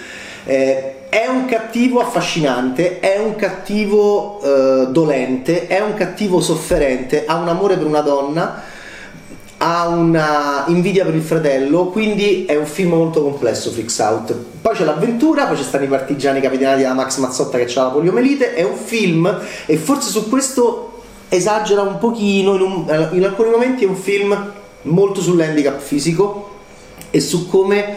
Eh, 0.47 1.09
è 1.09 1.29
un 1.29 1.45
cattivo 1.45 2.01
affascinante, 2.01 2.99
è 2.99 3.21
un 3.25 3.37
cattivo 3.37 4.41
eh, 4.43 4.89
dolente, 4.91 5.69
è 5.69 5.79
un 5.79 5.95
cattivo 5.95 6.41
sofferente, 6.41 7.27
ha 7.27 7.37
un 7.37 7.47
amore 7.47 7.77
per 7.77 7.87
una 7.87 8.01
donna 8.01 8.73
ha 9.67 9.89
una 9.89 10.65
invidia 10.67 11.07
per 11.07 11.15
il 11.15 11.23
fratello, 11.23 11.87
quindi 11.87 12.45
è 12.45 12.55
un 12.55 12.67
film 12.67 12.91
molto 12.91 13.23
complesso, 13.23 13.71
Freaks 13.71 13.99
Out. 13.99 14.35
Poi 14.61 14.77
c'è 14.77 14.85
l'avventura, 14.85 15.47
poi 15.47 15.57
ci 15.57 15.63
stanno 15.63 15.85
i 15.85 15.89
partigiani 15.89 16.43
capitanati 16.43 16.83
da 16.83 16.93
Max 16.93 17.17
Mazzotta 17.17 17.57
che 17.57 17.73
ha 17.79 17.85
la 17.85 17.89
poliomelite, 17.89 18.53
è 18.53 18.63
un 18.63 18.77
film 18.77 19.41
e 19.65 19.77
forse 19.79 20.11
su 20.11 20.29
questo 20.29 21.03
esagera 21.31 21.81
un 21.81 21.97
pochino, 21.97 22.57
in, 22.57 22.61
un, 22.61 23.09
in 23.13 23.25
alcuni 23.25 23.49
momenti 23.49 23.85
è 23.85 23.89
un 23.89 23.97
film 23.97 24.53
molto 24.83 25.23
sull'handicap 25.23 25.81
fisico 25.81 26.51
e 27.11 27.21
su 27.21 27.49
come 27.49 27.97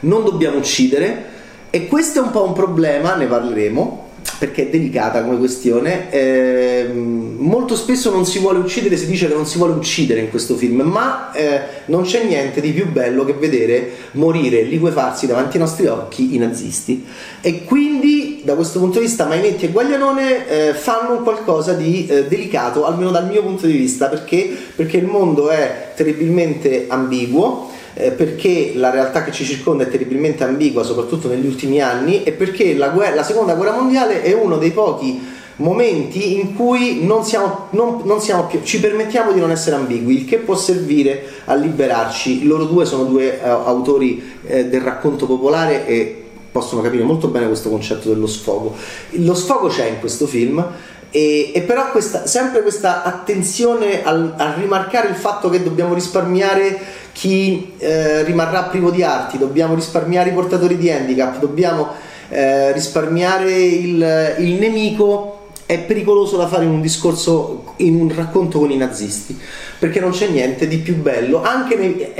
non 0.00 0.22
dobbiamo 0.22 0.58
uccidere 0.58 1.30
e 1.70 1.86
questo 1.88 2.18
è 2.18 2.22
un 2.22 2.30
po' 2.30 2.44
un 2.44 2.52
problema, 2.52 3.14
ne 3.14 3.24
parleremo 3.24 4.05
perché 4.38 4.62
è 4.62 4.70
delicata 4.70 5.22
come 5.22 5.38
questione. 5.38 6.10
Eh, 6.10 6.90
molto 6.92 7.76
spesso 7.76 8.10
non 8.10 8.26
si 8.26 8.38
vuole 8.38 8.58
uccidere, 8.58 8.96
si 8.96 9.06
dice 9.06 9.28
che 9.28 9.34
non 9.34 9.46
si 9.46 9.58
vuole 9.58 9.72
uccidere 9.74 10.20
in 10.20 10.30
questo 10.30 10.56
film, 10.56 10.82
ma 10.82 11.32
eh, 11.32 11.60
non 11.86 12.02
c'è 12.02 12.24
niente 12.24 12.60
di 12.60 12.72
più 12.72 12.90
bello 12.90 13.24
che 13.24 13.32
vedere 13.34 13.90
morire, 14.12 14.62
liquefarsi 14.62 15.26
davanti 15.26 15.56
ai 15.56 15.62
nostri 15.62 15.86
occhi 15.86 16.34
i 16.34 16.38
nazisti. 16.38 17.04
E 17.40 17.64
quindi, 17.64 18.42
da 18.44 18.54
questo 18.54 18.78
punto 18.78 18.98
di 18.98 19.06
vista, 19.06 19.26
Mainetti 19.26 19.66
e 19.66 19.68
Guaglianone 19.68 20.48
eh, 20.48 20.74
fanno 20.74 21.22
qualcosa 21.22 21.72
di 21.72 22.06
eh, 22.06 22.26
delicato, 22.26 22.84
almeno 22.84 23.10
dal 23.10 23.26
mio 23.26 23.42
punto 23.42 23.66
di 23.66 23.76
vista, 23.76 24.08
perché? 24.08 24.54
perché 24.74 24.98
il 24.98 25.06
mondo 25.06 25.48
è 25.48 25.92
terribilmente 25.94 26.86
ambiguo 26.88 27.70
eh, 27.98 28.10
perché 28.10 28.72
la 28.74 28.90
realtà 28.90 29.24
che 29.24 29.32
ci 29.32 29.44
circonda 29.44 29.84
è 29.84 29.88
terribilmente 29.88 30.44
ambigua, 30.44 30.82
soprattutto 30.82 31.28
negli 31.28 31.46
ultimi 31.46 31.80
anni, 31.80 32.22
e 32.24 32.32
perché 32.32 32.74
la, 32.74 32.90
guerra, 32.90 33.14
la 33.14 33.24
seconda 33.24 33.54
guerra 33.54 33.72
mondiale 33.72 34.22
è 34.22 34.34
uno 34.34 34.58
dei 34.58 34.70
pochi 34.70 35.34
momenti 35.56 36.38
in 36.38 36.54
cui 36.54 37.06
non 37.06 37.24
siamo, 37.24 37.68
non, 37.70 38.02
non 38.04 38.20
siamo 38.20 38.44
più, 38.44 38.60
ci 38.62 38.78
permettiamo 38.78 39.32
di 39.32 39.40
non 39.40 39.50
essere 39.50 39.76
ambigui, 39.76 40.18
il 40.18 40.24
che 40.26 40.36
può 40.36 40.54
servire 40.54 41.24
a 41.46 41.54
liberarci. 41.54 42.44
Loro 42.44 42.64
due 42.64 42.84
sono 42.84 43.04
due 43.04 43.40
uh, 43.42 43.46
autori 43.46 44.22
uh, 44.42 44.68
del 44.68 44.82
racconto 44.82 45.24
popolare 45.24 45.86
e 45.86 46.24
possono 46.52 46.82
capire 46.82 47.02
molto 47.02 47.28
bene 47.28 47.46
questo 47.46 47.70
concetto 47.70 48.10
dello 48.10 48.26
sfogo. 48.26 48.74
Lo 49.12 49.34
sfogo 49.34 49.68
c'è 49.68 49.86
in 49.86 50.00
questo 50.00 50.26
film. 50.26 50.64
E, 51.10 51.52
e 51.54 51.62
però 51.62 51.90
questa, 51.92 52.26
sempre 52.26 52.60
questa 52.62 53.02
attenzione 53.02 54.02
al, 54.04 54.34
a 54.36 54.54
rimarcare 54.54 55.08
il 55.08 55.14
fatto 55.14 55.48
che 55.48 55.62
dobbiamo 55.62 55.94
risparmiare 55.94 56.78
chi 57.16 57.72
eh, 57.78 58.24
rimarrà 58.24 58.64
privo 58.64 58.90
di 58.90 59.02
arti, 59.02 59.38
dobbiamo 59.38 59.74
risparmiare 59.74 60.28
i 60.28 60.34
portatori 60.34 60.76
di 60.76 60.90
handicap, 60.90 61.38
dobbiamo 61.38 61.88
eh, 62.28 62.72
risparmiare 62.72 63.52
il, 63.58 64.34
il 64.38 64.52
nemico. 64.60 65.32
È 65.64 65.80
pericoloso 65.80 66.36
da 66.36 66.46
fare 66.46 66.64
in 66.64 66.70
un 66.70 66.80
discorso, 66.82 67.72
in 67.78 67.98
un 67.98 68.14
racconto 68.14 68.58
con 68.60 68.70
i 68.70 68.76
nazisti, 68.76 69.36
perché 69.78 69.98
non 69.98 70.10
c'è 70.10 70.28
niente 70.28 70.68
di 70.68 70.76
più 70.76 70.94
bello, 70.94 71.42
anche 71.42 71.74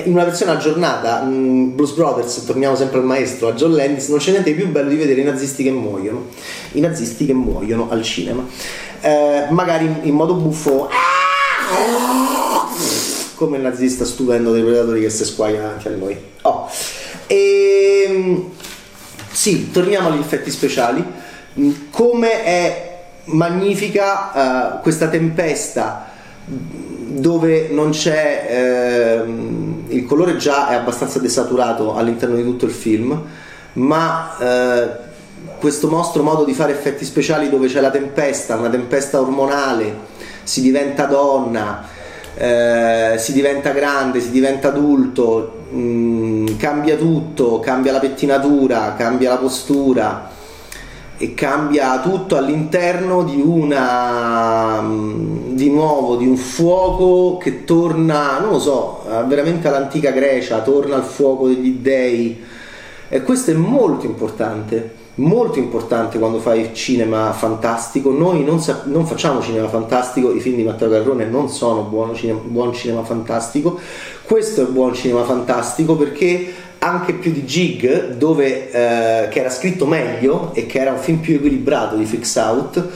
in 0.05 0.12
una 0.12 0.25
versione 0.25 0.53
aggiornata, 0.53 1.23
mh, 1.23 1.75
Blues 1.76 1.93
Brothers, 1.93 2.45
torniamo 2.45 2.75
sempre 2.75 2.99
al 2.99 3.05
maestro, 3.05 3.49
a 3.49 3.53
John 3.53 3.75
Landis, 3.75 4.09
non 4.09 4.19
c'è 4.19 4.31
niente 4.31 4.53
di 4.53 4.57
più 4.61 4.69
bello 4.69 4.88
di 4.88 4.97
vedere 4.97 5.21
i 5.21 5.25
nazisti 5.25 5.62
che 5.62 5.71
muoiono, 5.71 6.25
i 6.73 6.81
nazisti 6.81 7.25
che 7.26 7.35
muoiono 7.35 7.87
al 7.88 8.03
cinema, 8.03 8.45
eh, 9.03 9.45
magari 9.50 9.85
in, 9.85 9.97
in 10.03 10.15
modo 10.15 10.35
buffo, 10.35 10.88
come 13.37 13.59
il 13.59 13.62
nazista 13.62 14.05
stupendo 14.05 14.52
dei 14.52 14.62
predatori 14.62 15.00
che 15.00 15.11
si 15.11 15.25
squaglia 15.25 15.61
davanti 15.61 15.88
a 15.88 15.90
noi. 15.93 16.16
Oh. 16.43 16.69
E, 17.26 18.05
ehm, 18.07 18.50
sì, 19.31 19.71
torniamo 19.71 20.09
agli 20.09 20.19
effetti 20.19 20.50
speciali. 20.50 21.05
Come 21.90 22.45
è 22.45 22.95
magnifica 23.26 24.76
uh, 24.76 24.81
questa 24.81 25.09
tempesta 25.09 26.14
dove 26.45 27.69
non 27.71 27.90
c'è 27.90 29.25
uh, 29.25 29.85
il 29.88 30.05
colore 30.05 30.37
già 30.37 30.69
è 30.69 30.75
abbastanza 30.75 31.19
desaturato 31.19 31.97
all'interno 31.97 32.37
di 32.37 32.45
tutto 32.45 32.66
il 32.66 32.71
film 32.71 33.21
ma 33.75 34.37
uh, 34.38 35.59
questo 35.59 35.88
nostro 35.88 36.23
modo 36.23 36.45
di 36.45 36.52
fare 36.52 36.73
effetti 36.73 37.05
speciali 37.05 37.49
dove 37.49 37.66
c'è 37.66 37.81
la 37.81 37.90
tempesta 37.90 38.55
una 38.55 38.69
tempesta 38.69 39.21
ormonale 39.21 40.14
si 40.45 40.61
diventa 40.61 41.07
donna 41.07 41.95
eh, 42.37 43.14
si 43.19 43.33
diventa 43.33 43.71
grande 43.71 44.21
si 44.21 44.31
diventa 44.31 44.69
adulto 44.69 45.64
mh, 45.71 45.78
mm, 45.78 46.47
cambia 46.59 46.97
tutto 46.97 47.61
cambia 47.61 47.93
la 47.93 47.99
pettinatura 47.99 48.95
cambia 48.95 49.31
la 49.31 49.37
postura 49.37 50.31
e 51.19 51.33
cambia 51.33 51.99
tutto 52.00 52.37
all'interno 52.37 53.25
di 53.25 53.40
una 53.40 54.85
di 55.49 55.71
nuovo 55.71 56.16
di 56.16 56.26
un 56.26 56.37
fuoco 56.37 57.38
che 57.38 57.64
torna 57.64 58.38
non 58.38 58.50
lo 58.50 58.59
so 58.59 59.02
veramente 59.26 59.66
all'antica 59.66 60.11
Grecia 60.11 60.61
torna 60.61 60.97
al 60.97 61.05
fuoco 61.05 61.49
degli 61.49 61.78
dei 61.78 62.45
e 63.09 63.23
questo 63.23 63.50
è 63.52 63.55
molto 63.55 64.05
importante 64.05 65.05
molto 65.16 65.58
importante 65.58 66.18
quando 66.18 66.38
fai 66.38 66.70
cinema 66.75 67.32
fantastico. 67.32 68.11
Noi 68.11 68.44
non, 68.44 68.61
sa- 68.61 68.82
non 68.85 69.06
facciamo 69.06 69.40
cinema 69.40 69.68
fantastico 69.68 70.32
i 70.32 70.40
film 70.40 70.56
di 70.56 70.62
Matteo 70.62 70.88
Garrone 70.88 71.25
non 71.25 71.49
sono 71.49 71.82
buono 71.82 72.14
cinema, 72.14 72.40
buon 72.42 72.73
cinema 72.75 73.02
fantastico. 73.04 73.78
Questo 74.23 74.62
è 74.62 74.64
buon 74.66 74.94
cinema 74.94 75.25
fantastico 75.25 75.96
perché 75.96 76.64
anche 76.78 77.14
più 77.14 77.32
di 77.32 77.42
Jig, 77.44 78.14
dove, 78.14 78.70
eh, 78.70 79.28
che 79.28 79.40
era 79.40 79.50
scritto 79.50 79.87
meglio 79.87 80.52
e 80.54 80.66
che 80.66 80.78
era 80.78 80.92
un 80.92 80.99
film 80.99 81.18
più 81.18 81.37
equilibrato 81.37 81.96
di 81.96 82.04
Fix 82.04 82.37
Out, 82.37 82.87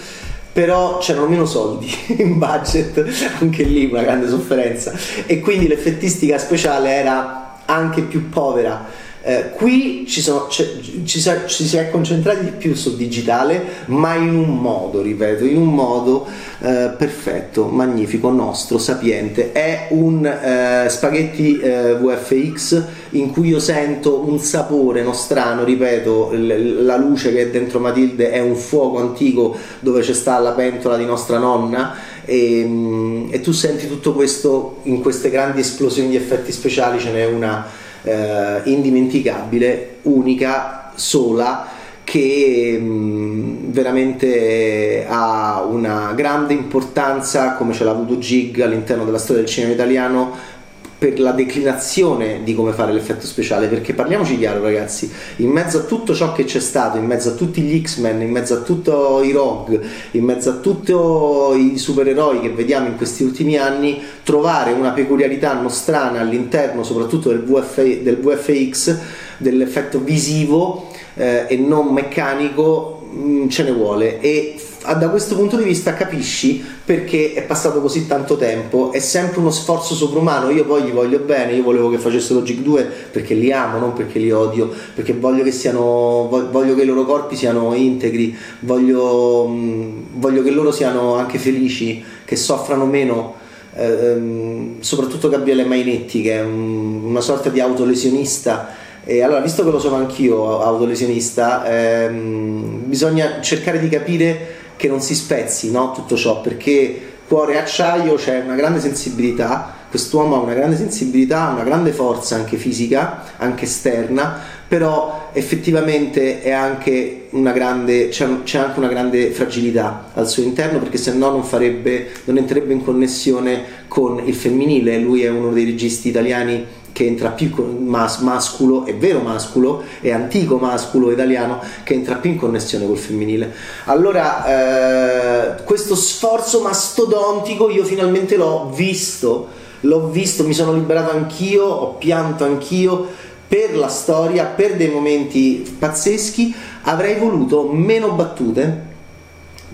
però 0.53 0.99
c'erano 0.99 1.27
meno 1.27 1.47
soldi 1.47 1.91
in 2.19 2.39
budget, 2.39 3.05
anche 3.41 3.63
lì 3.63 3.87
una 3.87 4.03
grande 4.03 4.29
sofferenza, 4.29 4.93
e 5.27 5.41
quindi 5.41 5.67
l'effettistica 5.67 6.39
speciale 6.39 6.91
era 6.91 7.57
anche 7.65 8.03
più 8.03 8.29
povera. 8.29 9.09
Eh, 9.23 9.51
qui 9.51 10.07
ci, 10.09 10.23
sono, 10.23 10.49
ci, 10.49 10.65
ci, 11.05 11.21
ci, 11.21 11.67
si 11.67 11.77
è 11.77 11.91
concentrati 11.91 12.45
di 12.45 12.51
più 12.53 12.75
sul 12.75 12.97
digitale, 12.97 13.63
ma 13.87 14.15
in 14.15 14.35
un 14.35 14.59
modo, 14.59 15.03
ripeto, 15.03 15.45
in 15.45 15.59
un 15.59 15.75
modo 15.75 16.27
eh, 16.61 16.91
perfetto, 16.97 17.67
magnifico, 17.67 18.31
nostro, 18.31 18.79
sapiente. 18.79 19.53
È 19.53 19.89
un 19.91 20.25
eh, 20.25 20.89
spaghetti 20.89 21.59
eh, 21.59 21.97
VFX 21.97 22.83
in 23.11 23.31
cui 23.31 23.49
io 23.49 23.59
sento 23.59 24.21
un 24.21 24.39
sapore 24.39 25.03
nostrano, 25.03 25.65
ripeto, 25.65 26.31
l- 26.33 26.85
la 26.85 26.97
luce 26.97 27.31
che 27.31 27.43
è 27.43 27.49
dentro 27.51 27.79
Matilde 27.79 28.31
è 28.31 28.41
un 28.41 28.55
fuoco 28.57 29.01
antico 29.01 29.55
dove 29.81 30.01
c'è 30.01 30.15
sta 30.15 30.39
la 30.39 30.53
pentola 30.53 30.97
di 30.97 31.05
nostra 31.05 31.37
nonna 31.37 31.95
e, 32.25 32.65
mm, 32.67 33.29
e 33.33 33.41
tu 33.41 33.53
senti 33.53 33.87
tutto 33.87 34.15
questo 34.15 34.79
in 34.85 35.03
queste 35.03 35.29
grandi 35.29 35.61
esplosioni 35.61 36.09
di 36.09 36.17
effetti 36.17 36.53
speciali, 36.53 36.99
ce 36.99 37.11
n'è 37.11 37.27
una 37.27 37.80
eh, 38.03 38.61
indimenticabile, 38.65 39.99
unica, 40.03 40.93
sola, 40.95 41.67
che 42.05 42.77
mh, 42.81 42.85
mm, 42.85 43.71
veramente 43.71 45.07
ha 45.09 45.63
una 45.63 46.13
grande 46.15 46.55
importanza, 46.55 47.55
come 47.55 47.73
ce 47.73 47.85
l'ha 47.85 47.93
avuto 47.93 48.19
Gig 48.19 48.61
all'interno 48.61 49.05
della 49.05 49.19
storia 49.19 49.43
del 49.43 49.51
cinema 49.51 49.73
italiano, 49.75 50.59
per 51.01 51.19
la 51.19 51.33
declinazione 51.33 52.43
di 52.45 52.55
come 52.55 52.73
fare 52.73 52.93
l'effetto 52.93 53.25
speciale, 53.25 53.69
perché 53.69 53.95
parliamoci 53.95 54.37
chiaro 54.37 54.61
ragazzi, 54.61 55.11
in 55.37 55.49
mezzo 55.49 55.79
a 55.79 55.81
tutto 55.85 56.15
ciò 56.15 56.35
che 56.35 56.45
c'è 56.45 56.61
stato, 56.61 56.99
in 56.99 57.07
mezzo 57.07 57.31
a 57.31 57.33
tutti 57.33 57.63
gli 57.63 57.81
X-Men, 57.81 58.21
in 58.21 58.31
mezzo 58.31 58.53
a 58.53 58.59
tutti 58.59 58.91
i 58.91 59.33
Rogue, 59.33 59.81
in 60.11 60.25
mezzo 60.25 60.51
a 60.51 60.53
tutti 60.57 60.93
i 60.93 61.79
supereroi 61.79 62.41
che 62.41 62.51
vediamo 62.51 62.89
in 62.89 62.99
questi 62.99 63.23
ultimi 63.23 63.57
anni, 63.57 63.99
trovare 64.23 64.73
una 64.73 64.91
peculiarità 64.91 65.55
nostrana 65.55 66.21
all'interno 66.21 66.83
soprattutto 66.83 67.31
del, 67.31 67.45
VF, 67.45 67.83
del 68.03 68.19
VFX, 68.19 68.99
dell'effetto 69.39 70.01
visivo 70.01 70.91
eh, 71.15 71.47
e 71.49 71.57
non 71.57 71.95
meccanico, 71.95 73.09
mh, 73.11 73.23
mm, 73.23 73.49
ce 73.49 73.63
ne 73.63 73.73
vuole. 73.73 74.21
E 74.21 74.55
da 74.95 75.11
questo 75.11 75.37
punto 75.37 75.57
di 75.57 75.65
vista 75.65 75.93
capisci 75.93 76.65
perché 76.85 77.35
è 77.35 77.43
passato 77.43 77.83
così 77.83 78.07
tanto 78.07 78.37
tempo, 78.37 78.93
è 78.93 78.99
sempre 78.99 79.41
uno 79.41 79.51
sforzo 79.51 79.95
sovrumano, 79.95 80.49
io 80.49 80.65
poi 80.65 80.85
gli 80.85 80.91
voglio 80.91 81.19
bene, 81.19 81.53
io 81.53 81.63
volevo 81.63 81.91
che 81.91 81.99
facessero 81.99 82.43
Gig 82.43 82.61
2 82.61 82.89
perché 83.11 83.35
li 83.35 83.53
amo, 83.53 83.79
non 83.79 83.93
perché 83.93 84.19
li 84.19 84.31
odio, 84.31 84.71
perché 84.95 85.13
voglio 85.13 85.43
che, 85.43 85.53
siano, 85.53 86.29
voglio 86.51 86.75
che 86.75 86.83
i 86.83 86.87
loro 86.87 87.05
corpi 87.05 87.37
siano 87.37 87.75
integri, 87.75 88.35
voglio, 88.61 89.47
mm, 89.49 90.01
voglio 90.15 90.43
che 90.43 90.51
loro 90.51 90.73
siano 90.73 91.15
anche 91.15 91.39
felici, 91.39 92.03
che 92.25 92.37
soffrano 92.37 92.87
meno. 92.87 93.37
Eh, 93.73 94.77
soprattutto 94.81 95.29
Gabriele 95.29 95.65
Mainetti 95.65 96.23
che 96.23 96.39
è 96.39 96.43
un, 96.43 97.05
una 97.05 97.21
sorta 97.21 97.51
di 97.51 97.61
autolesionista 97.61 98.75
e 99.05 99.23
allora, 99.23 99.41
visto 99.41 99.65
che 99.65 99.71
lo 99.71 99.79
sono 99.79 99.97
anch'io 99.97 100.61
autolesionista, 100.61 101.65
ehm, 101.65 102.83
bisogna 102.85 103.41
cercare 103.41 103.79
di 103.79 103.89
capire 103.89 104.59
che 104.81 104.89
non 104.89 105.03
si 105.03 105.15
spezzi 105.15 105.71
no? 105.71 105.93
tutto 105.93 106.17
ciò, 106.17 106.41
perché 106.41 107.09
cuore 107.29 107.53
e 107.53 107.59
acciaio 107.59 108.15
c'è 108.15 108.41
una 108.41 108.55
grande 108.55 108.81
sensibilità, 108.81 109.75
quest'uomo 109.91 110.37
ha 110.37 110.39
una 110.39 110.55
grande 110.55 110.79
sensibilità, 110.79 111.51
una 111.53 111.65
grande 111.65 111.93
forza 111.93 112.37
anche 112.37 112.57
fisica, 112.57 113.25
anche 113.37 113.67
esterna, 113.67 114.39
però 114.67 115.29
effettivamente 115.35 116.51
anche 116.51 117.27
grande, 117.31 118.09
c'è, 118.09 118.27
c'è 118.43 118.59
anche 118.59 118.79
una 118.79 118.89
grande 118.89 119.33
fragilità 119.33 120.07
al 120.15 120.27
suo 120.27 120.43
interno 120.45 120.79
perché 120.79 120.97
se 120.97 121.13
no 121.13 121.29
non 121.29 121.45
farebbe, 121.45 122.09
non 122.25 122.39
entrerebbe 122.39 122.73
in 122.73 122.83
connessione 122.83 123.63
con 123.87 124.23
il 124.25 124.35
femminile, 124.35 124.97
lui 124.99 125.25
è 125.25 125.29
uno 125.29 125.53
dei 125.53 125.67
registi 125.67 126.09
italiani 126.09 126.65
che 126.93 127.07
entra 127.07 127.31
più 127.31 127.51
con 127.51 127.85
mas- 127.85 128.19
masculo, 128.19 128.85
è 128.85 128.97
vero 128.97 129.21
masculo, 129.21 129.83
è 130.01 130.11
antico 130.11 130.57
masculo 130.57 131.11
italiano 131.11 131.61
che 131.83 131.95
entra 131.95 132.17
più 132.17 132.31
in 132.31 132.37
connessione 132.37 132.87
col 132.87 132.99
femminile. 132.99 133.53
Allora, 133.85 135.59
eh, 135.59 135.63
questo 135.65 135.95
sforzo 135.95 136.61
mastodontico 136.61 137.71
io 137.71 137.85
finalmente 137.85 138.37
l'ho 138.37 138.71
visto, 138.75 139.49
l'ho 139.81 140.09
visto, 140.09 140.45
mi 140.45 140.55
sono 140.55 140.73
liberato 140.73 141.11
anch'io, 141.13 141.65
ho 141.65 141.95
pianto 141.95 142.45
anch'io 142.45 143.07
per 143.47 143.77
la 143.77 143.89
storia, 143.89 144.45
per 144.45 144.77
dei 144.77 144.89
momenti 144.89 145.77
pazzeschi, 145.79 146.55
avrei 146.83 147.19
voluto 147.19 147.69
meno 147.71 148.13
battute, 148.13 148.89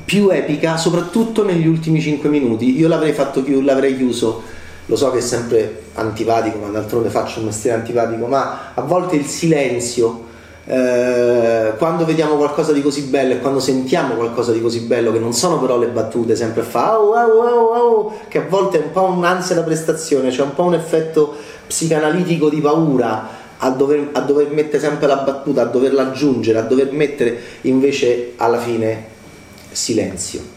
più 0.04 0.30
epica, 0.30 0.76
soprattutto 0.76 1.44
negli 1.44 1.66
ultimi 1.66 2.00
5 2.00 2.28
minuti. 2.28 2.78
Io 2.78 2.86
l'avrei 2.86 3.12
fatto 3.12 3.44
l'avrei 3.60 3.96
chiuso 3.96 4.54
lo 4.86 4.96
so 4.96 5.10
che 5.10 5.18
è 5.18 5.22
sempre 5.22 5.82
antipatico, 5.94 6.58
ma 6.58 6.68
d'altronde 6.68 7.08
faccio 7.08 7.40
un 7.40 7.46
mestiere 7.46 7.76
antipatico, 7.78 8.26
ma 8.26 8.72
a 8.74 8.82
volte 8.82 9.16
il 9.16 9.26
silenzio, 9.26 10.24
eh, 10.64 11.72
quando 11.76 12.04
vediamo 12.04 12.36
qualcosa 12.36 12.72
di 12.72 12.82
così 12.82 13.02
bello 13.02 13.34
e 13.34 13.40
quando 13.40 13.58
sentiamo 13.60 14.14
qualcosa 14.14 14.52
di 14.52 14.60
così 14.60 14.80
bello, 14.80 15.12
che 15.12 15.18
non 15.18 15.32
sono 15.32 15.60
però 15.60 15.76
le 15.78 15.88
battute 15.88 16.36
sempre 16.36 16.62
fa 16.62 16.92
au, 16.92 17.12
au, 17.12 17.40
au, 17.40 17.72
au, 17.72 18.12
che 18.28 18.38
a 18.38 18.46
volte 18.48 18.78
è 18.78 18.84
un 18.84 18.92
po' 18.92 19.04
un'ansia 19.04 19.54
da 19.56 19.62
prestazione, 19.62 20.28
c'è 20.28 20.36
cioè 20.36 20.46
un 20.46 20.54
po' 20.54 20.64
un 20.64 20.74
effetto 20.74 21.34
psicanalitico 21.66 22.48
di 22.48 22.60
paura 22.60 23.44
a 23.58 23.70
dover, 23.70 24.10
a 24.12 24.20
dover 24.20 24.50
mettere 24.50 24.78
sempre 24.78 25.06
la 25.06 25.16
battuta, 25.16 25.62
a 25.62 25.66
doverla 25.66 26.08
aggiungere, 26.08 26.58
a 26.58 26.62
dover 26.62 26.92
mettere 26.92 27.38
invece 27.62 28.34
alla 28.36 28.58
fine 28.58 29.14
silenzio. 29.72 30.54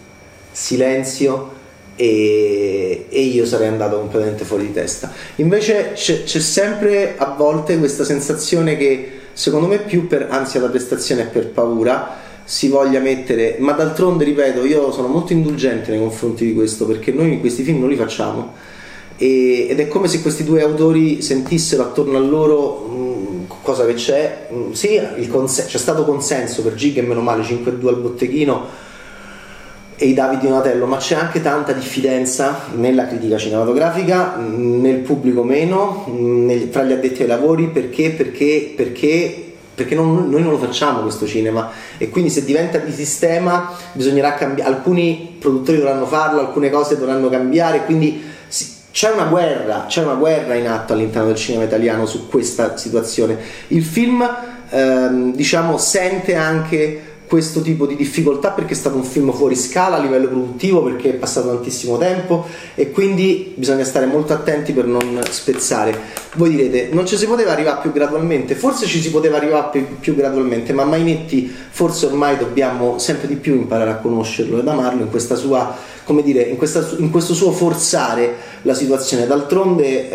Silenzio 0.51 1.57
e, 1.99 3.07
e, 3.09 3.21
io 3.21 3.45
sarei 3.45 3.67
andato 3.67 3.97
completamente 3.97 4.45
fuori 4.45 4.67
di 4.67 4.71
testa. 4.71 5.11
Invece 5.35 5.91
c'è, 5.95 6.23
c'è, 6.23 6.39
sempre 6.39 7.15
a 7.17 7.35
volte 7.37 7.77
questa 7.77 8.05
sensazione 8.05 8.77
che 8.77 9.11
secondo 9.33 9.67
me 9.67 9.79
più 9.79 10.07
per 10.07 10.27
ansia 10.29 10.61
da 10.61 10.69
prestazione 10.69 11.23
e 11.23 11.25
per 11.25 11.49
paura 11.49 12.15
si 12.45 12.69
voglia 12.69 13.01
mettere, 13.01 13.57
ma 13.59 13.73
d'altronde 13.73 14.23
ripeto, 14.23 14.63
io 14.63 14.93
sono 14.93 15.09
molto 15.09 15.33
indulgente 15.33 15.91
nei 15.91 15.99
confronti 15.99 16.45
di 16.45 16.53
questo 16.53 16.85
perché 16.85 17.11
noi 17.11 17.37
questi 17.41 17.63
film 17.63 17.81
non 17.81 17.89
li 17.89 17.97
facciamo 17.97 18.53
e, 19.17 19.67
ed 19.69 19.81
è 19.81 19.89
come 19.89 20.07
se 20.07 20.21
questi 20.21 20.45
due 20.45 20.61
autori 20.61 21.21
sentissero 21.21 21.83
attorno 21.83 22.17
a 22.17 22.21
loro 22.21 22.77
mh, 22.85 23.47
cosa 23.61 23.85
che 23.85 23.95
c'è, 23.95 24.47
mh, 24.49 24.71
sì, 24.71 25.01
consen- 25.29 25.65
c'è 25.65 25.77
stato 25.77 26.05
consenso 26.05 26.63
per 26.63 26.75
Gig 26.75 26.97
e 26.97 27.01
meno 27.01 27.19
male 27.19 27.43
5-2 27.43 27.87
al 27.89 27.97
botteghino 27.97 28.87
e 30.01 30.05
i 30.05 30.13
Davide 30.13 30.47
Donatello, 30.47 30.85
ma 30.85 30.95
c'è 30.95 31.15
anche 31.15 31.41
tanta 31.41 31.73
diffidenza 31.73 32.67
nella 32.75 33.05
critica 33.05 33.37
cinematografica, 33.37 34.37
nel 34.37 34.99
pubblico 34.99 35.43
meno, 35.43 36.05
nel, 36.07 36.69
fra 36.71 36.83
gli 36.83 36.93
addetti 36.93 37.23
ai 37.23 37.27
lavori, 37.27 37.67
perché, 37.67 38.11
perché, 38.11 38.73
perché 38.75 39.43
perché 39.79 39.95
non, 39.95 40.29
noi 40.29 40.41
non 40.41 40.51
lo 40.51 40.57
facciamo 40.57 40.99
questo 40.99 41.25
cinema 41.25 41.71
e 41.97 42.09
quindi 42.09 42.29
se 42.29 42.43
diventa 42.43 42.79
di 42.79 42.91
sistema 42.91 43.73
bisognerà 43.93 44.33
cambiare, 44.33 44.69
alcuni 44.69 45.37
produttori 45.39 45.77
dovranno 45.77 46.05
farlo, 46.05 46.41
alcune 46.41 46.69
cose 46.69 46.97
dovranno 46.97 47.29
cambiare, 47.29 47.85
quindi 47.85 48.21
c'è 48.91 49.11
una 49.11 49.25
guerra, 49.25 49.85
c'è 49.87 50.03
una 50.03 50.15
guerra 50.15 50.55
in 50.55 50.67
atto 50.67 50.91
all'interno 50.91 51.27
del 51.27 51.37
cinema 51.37 51.63
italiano 51.63 52.05
su 52.05 52.27
questa 52.27 52.75
situazione. 52.75 53.37
Il 53.67 53.83
film 53.83 54.27
ehm, 54.69 55.33
diciamo 55.33 55.77
sente 55.77 56.35
anche 56.35 57.08
questo 57.29 57.61
tipo 57.61 57.85
di 57.85 57.95
difficoltà 57.95 58.49
perché 58.49 58.73
è 58.73 58.75
stato 58.75 58.95
un 58.95 59.03
film 59.03 59.31
fuori 59.31 59.55
scala 59.55 59.97
a 59.97 59.99
livello 59.99 60.27
produttivo 60.27 60.81
perché 60.81 61.11
è 61.11 61.13
passato 61.13 61.49
tantissimo 61.49 61.95
tempo 61.99 62.47
e 62.73 62.89
quindi 62.89 63.53
bisogna 63.55 63.83
stare 63.83 64.07
molto 64.07 64.33
attenti 64.33 64.73
per 64.73 64.85
non 64.85 65.21
spezzare. 65.29 65.95
Voi 66.33 66.49
direte, 66.49 66.89
non 66.91 67.05
ci 67.05 67.17
si 67.17 67.27
poteva 67.27 67.51
arrivare 67.51 67.81
più 67.81 67.91
gradualmente? 67.91 68.55
Forse 68.55 68.87
ci 68.87 68.99
si 68.99 69.11
poteva 69.11 69.37
arrivare 69.37 69.85
più, 69.99 70.15
gradualmente, 70.15 70.73
ma 70.73 70.85
Mainetti 70.85 71.55
forse 71.69 72.07
ormai 72.07 72.35
dobbiamo 72.35 72.97
sempre 72.97 73.27
di 73.27 73.35
più 73.35 73.53
imparare 73.53 73.91
a 73.91 73.97
conoscerlo 73.97 74.59
ed 74.59 74.67
amarlo 74.67 75.03
in 75.03 75.09
questa 75.11 75.35
sua 75.35 75.77
come 76.09 76.23
dire, 76.23 76.41
in, 76.41 76.57
questa, 76.57 76.83
in, 76.97 77.11
questo 77.11 77.35
suo 77.35 77.51
forzare 77.51 78.33
la 78.63 78.73
situazione. 78.73 79.27
D'altronde, 79.27 80.09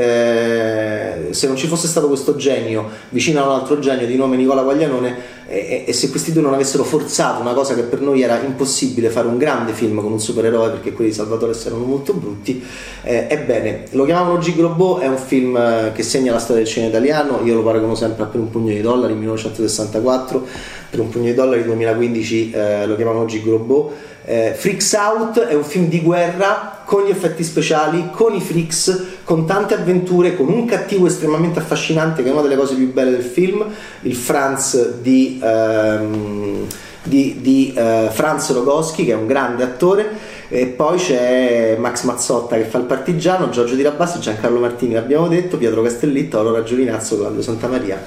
eh, 1.29 1.33
se 1.33 1.47
non 1.47 1.55
ci 1.55 1.69
fosse 1.69 1.87
stato 1.87 2.09
questo 2.09 2.35
genio 2.35 2.89
vicino 3.11 3.41
a 3.41 3.47
un 3.47 3.53
altro 3.61 3.79
genio 3.79 4.05
di 4.05 4.17
nome 4.17 4.37
Nicola 4.37 4.63
Guaglianone, 4.63 5.43
e, 5.47 5.85
e, 5.87 5.93
se 5.93 6.11
questi 6.11 6.33
due 6.33 6.43
non 6.43 6.53
avessero 6.53 6.83
forzato 6.83 7.41
una 7.41 7.53
cosa 7.53 7.77
che 7.77 7.83
per 7.83 8.01
noi 8.01 8.23
era 8.23 8.41
impossibile 8.41 9.09
fare 9.09 9.29
un 9.29 9.39
grande 9.39 9.73
film 9.73 10.01
con 10.01 10.11
un 10.11 10.19
supereroe 10.19 10.71
perché 10.71 10.93
quelli 10.93 11.11
di 11.11 11.17
Salvatore 11.17 11.55
erano 11.65 11.85
molto 11.85 12.13
brutti, 12.13 12.61
eh, 13.05 13.29
ebbene, 13.31 13.85
lo 13.91 14.05
chiamavano 14.05 14.39
Gigrobot, 14.39 15.01
è 15.01 15.07
un 15.07 15.17
film 15.17 15.57
eh, 15.57 15.93
che 15.95 16.03
segna 16.03 16.33
la 16.33 16.41
storia 16.41 16.65
del 16.65 16.73
cinema 16.73 16.91
italiano, 16.91 17.41
io 17.45 17.55
lo 17.55 17.63
paragono 17.63 17.95
sempre 17.95 18.25
a 18.25 18.27
Per 18.27 18.41
un 18.41 18.51
pugno 18.51 18.75
di 18.75 18.81
dollari 18.81 19.15
1964, 19.15 20.45
Per 20.91 20.99
un 20.99 21.09
pugno 21.09 21.27
di 21.27 21.35
dollari 21.35 21.63
2015 21.63 22.51
eh, 22.51 22.87
lo 22.87 22.97
chiamavano 22.97 23.27
Gigrobot 23.27 23.93
eh, 24.27 24.55
Freaks 24.57 24.93
Out 24.95 25.41
è 25.41 25.55
un 25.55 25.65
film 25.65 25.89
di 25.89 26.01
guerra 26.01 26.83
con 26.85 27.05
gli 27.05 27.11
effetti 27.11 27.45
speciali, 27.45 28.09
con 28.11 28.35
i 28.35 28.41
freaks, 28.41 29.19
con 29.25 29.47
tante 29.47 29.75
avventure, 29.75 30.35
con 30.35 30.49
un 30.49 30.65
cattivo 30.65 31.07
estremamente 31.07 31.59
affascinante 31.59 32.23
che 32.23 32.31
è 32.31 32.33
una 32.33 32.41
delle 32.41 32.57
cose 32.57 32.75
più 32.75 32.91
belle 32.93 33.11
del 33.11 33.23
film, 33.23 33.67
il 34.03 34.15
Franz 34.15 34.99
di, 35.01 35.39
ehm, 35.43 36.67
di, 37.03 37.39
di 37.41 37.75
uh, 37.77 38.11
Franz 38.11 38.51
Rogowski 38.53 39.05
che 39.05 39.13
è 39.13 39.17
un 39.17 39.27
grande 39.27 39.63
attore 39.63 40.11
E 40.55 40.67
poi 40.67 40.99
c'è 40.99 41.75
Max 41.81 42.05
Mazzotta 42.05 42.55
che 42.55 42.63
fa 42.63 42.79
il 42.79 42.85
partigiano, 42.85 43.51
Giorgio 43.51 43.75
Di 43.75 43.83
Rabassi, 43.83 44.21
Giancarlo 44.21 44.61
Martini, 44.61 44.95
l'abbiamo 44.95 45.27
detto, 45.27 45.57
Pietro 45.57 45.83
Castellitto, 45.83 46.39
Allora 46.39 46.63
Giovinazzo, 46.63 47.19
Claudio 47.19 47.43
Santamaria. 47.43 48.01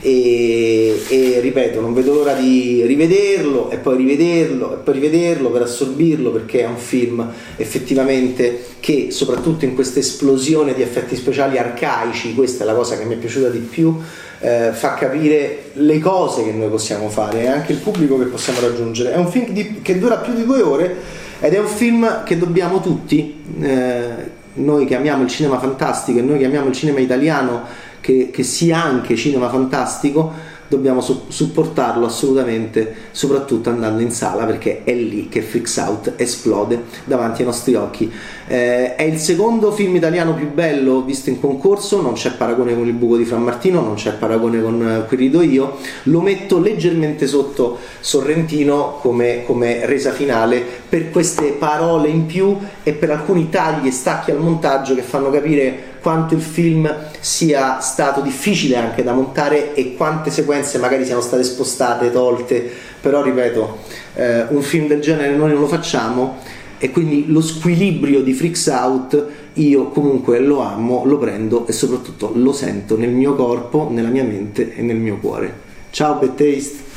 E, 0.00 1.02
e 1.08 1.40
ripeto, 1.40 1.80
non 1.80 1.94
vedo 1.94 2.14
l'ora 2.14 2.34
di 2.34 2.84
rivederlo 2.86 3.68
e 3.72 3.78
poi 3.78 3.96
rivederlo 3.96 4.74
e 4.74 4.76
poi 4.76 4.94
rivederlo 4.94 5.50
per 5.50 5.62
assorbirlo 5.62 6.30
perché 6.30 6.60
è 6.60 6.66
un 6.68 6.76
film 6.76 7.32
effettivamente 7.56 8.64
che 8.78 9.08
soprattutto 9.10 9.64
in 9.64 9.74
questa 9.74 9.98
esplosione 9.98 10.74
di 10.74 10.82
effetti 10.82 11.16
speciali 11.16 11.58
arcaici, 11.58 12.32
questa 12.32 12.62
è 12.62 12.66
la 12.68 12.74
cosa 12.74 12.96
che 12.96 13.06
mi 13.06 13.14
è 13.14 13.16
piaciuta 13.16 13.48
di 13.48 13.58
più, 13.58 14.00
eh, 14.38 14.70
fa 14.70 14.94
capire 14.94 15.70
le 15.72 15.98
cose 15.98 16.44
che 16.44 16.52
noi 16.52 16.68
possiamo 16.68 17.08
fare 17.08 17.42
e 17.42 17.46
anche 17.48 17.72
il 17.72 17.78
pubblico 17.78 18.16
che 18.18 18.26
possiamo 18.26 18.60
raggiungere. 18.60 19.14
È 19.14 19.16
un 19.16 19.28
film 19.28 19.48
di, 19.48 19.80
che 19.82 19.98
dura 19.98 20.18
più 20.18 20.32
di 20.32 20.44
due 20.44 20.62
ore 20.62 21.26
ed 21.40 21.54
è 21.54 21.58
un 21.58 21.66
film 21.66 22.24
che 22.24 22.36
dobbiamo 22.36 22.80
tutti, 22.80 23.42
eh, 23.60 24.36
noi 24.54 24.86
che 24.86 24.96
amiamo 24.96 25.22
il 25.22 25.28
cinema 25.28 25.58
fantastico 25.58 26.18
e 26.18 26.22
noi 26.22 26.38
che 26.38 26.46
amiamo 26.46 26.68
il 26.68 26.74
cinema 26.74 26.98
italiano, 26.98 27.62
che, 28.00 28.30
che 28.30 28.42
sia 28.42 28.82
anche 28.82 29.14
cinema 29.16 29.48
fantastico, 29.48 30.32
dobbiamo 30.68 31.00
su- 31.00 31.24
supportarlo 31.28 32.06
assolutamente, 32.06 32.94
soprattutto 33.12 33.70
andando 33.70 34.02
in 34.02 34.10
sala 34.10 34.44
perché 34.44 34.82
è 34.84 34.92
lì 34.94 35.28
che 35.28 35.42
Freaks 35.42 35.76
Out 35.76 36.12
esplode 36.16 36.84
davanti 37.04 37.40
ai 37.42 37.46
nostri 37.46 37.74
occhi. 37.74 38.10
Eh, 38.50 38.94
è 38.94 39.02
il 39.02 39.18
secondo 39.18 39.70
film 39.72 39.96
italiano 39.96 40.32
più 40.32 40.50
bello 40.50 41.02
visto 41.02 41.28
in 41.28 41.38
concorso, 41.38 42.00
non 42.00 42.14
c'è 42.14 42.30
paragone 42.30 42.74
con 42.74 42.86
il 42.86 42.94
buco 42.94 43.18
di 43.18 43.26
Fran 43.26 43.42
Martino, 43.42 43.82
non 43.82 43.94
c'è 43.94 44.12
paragone 44.12 44.62
con 44.62 44.88
eh, 44.88 45.06
Qui 45.06 45.16
rido 45.18 45.42
io, 45.42 45.76
lo 46.04 46.22
metto 46.22 46.58
leggermente 46.58 47.26
sotto 47.26 47.76
Sorrentino 48.00 49.00
come, 49.02 49.44
come 49.44 49.84
resa 49.84 50.12
finale 50.12 50.64
per 50.88 51.10
queste 51.10 51.56
parole 51.58 52.08
in 52.08 52.24
più 52.24 52.56
e 52.82 52.92
per 52.94 53.10
alcuni 53.10 53.50
tagli 53.50 53.86
e 53.86 53.92
stacchi 53.92 54.30
al 54.30 54.38
montaggio 54.38 54.94
che 54.94 55.02
fanno 55.02 55.30
capire 55.30 55.96
quanto 56.00 56.32
il 56.32 56.40
film 56.40 56.90
sia 57.20 57.80
stato 57.80 58.22
difficile 58.22 58.76
anche 58.76 59.02
da 59.02 59.12
montare 59.12 59.74
e 59.74 59.94
quante 59.94 60.30
sequenze 60.30 60.78
magari 60.78 61.04
siano 61.04 61.20
state 61.20 61.42
spostate, 61.42 62.10
tolte, 62.10 62.70
però 62.98 63.22
ripeto, 63.22 63.78
eh, 64.14 64.44
un 64.48 64.62
film 64.62 64.86
del 64.86 65.00
genere 65.00 65.34
noi 65.34 65.50
non 65.50 65.60
lo 65.60 65.66
facciamo 65.66 66.56
e 66.78 66.90
quindi 66.90 67.26
lo 67.26 67.40
squilibrio 67.40 68.22
di 68.22 68.32
Freaks 68.32 68.66
Out 68.68 69.26
io 69.54 69.88
comunque 69.88 70.38
lo 70.38 70.60
amo, 70.60 71.04
lo 71.04 71.18
prendo 71.18 71.66
e 71.66 71.72
soprattutto 71.72 72.30
lo 72.34 72.52
sento 72.52 72.96
nel 72.96 73.10
mio 73.10 73.34
corpo, 73.34 73.88
nella 73.90 74.08
mia 74.08 74.24
mente 74.24 74.74
e 74.74 74.82
nel 74.82 74.96
mio 74.96 75.18
cuore. 75.18 75.66
Ciao 75.90 76.18
Bad 76.18 76.34
Taste! 76.34 76.87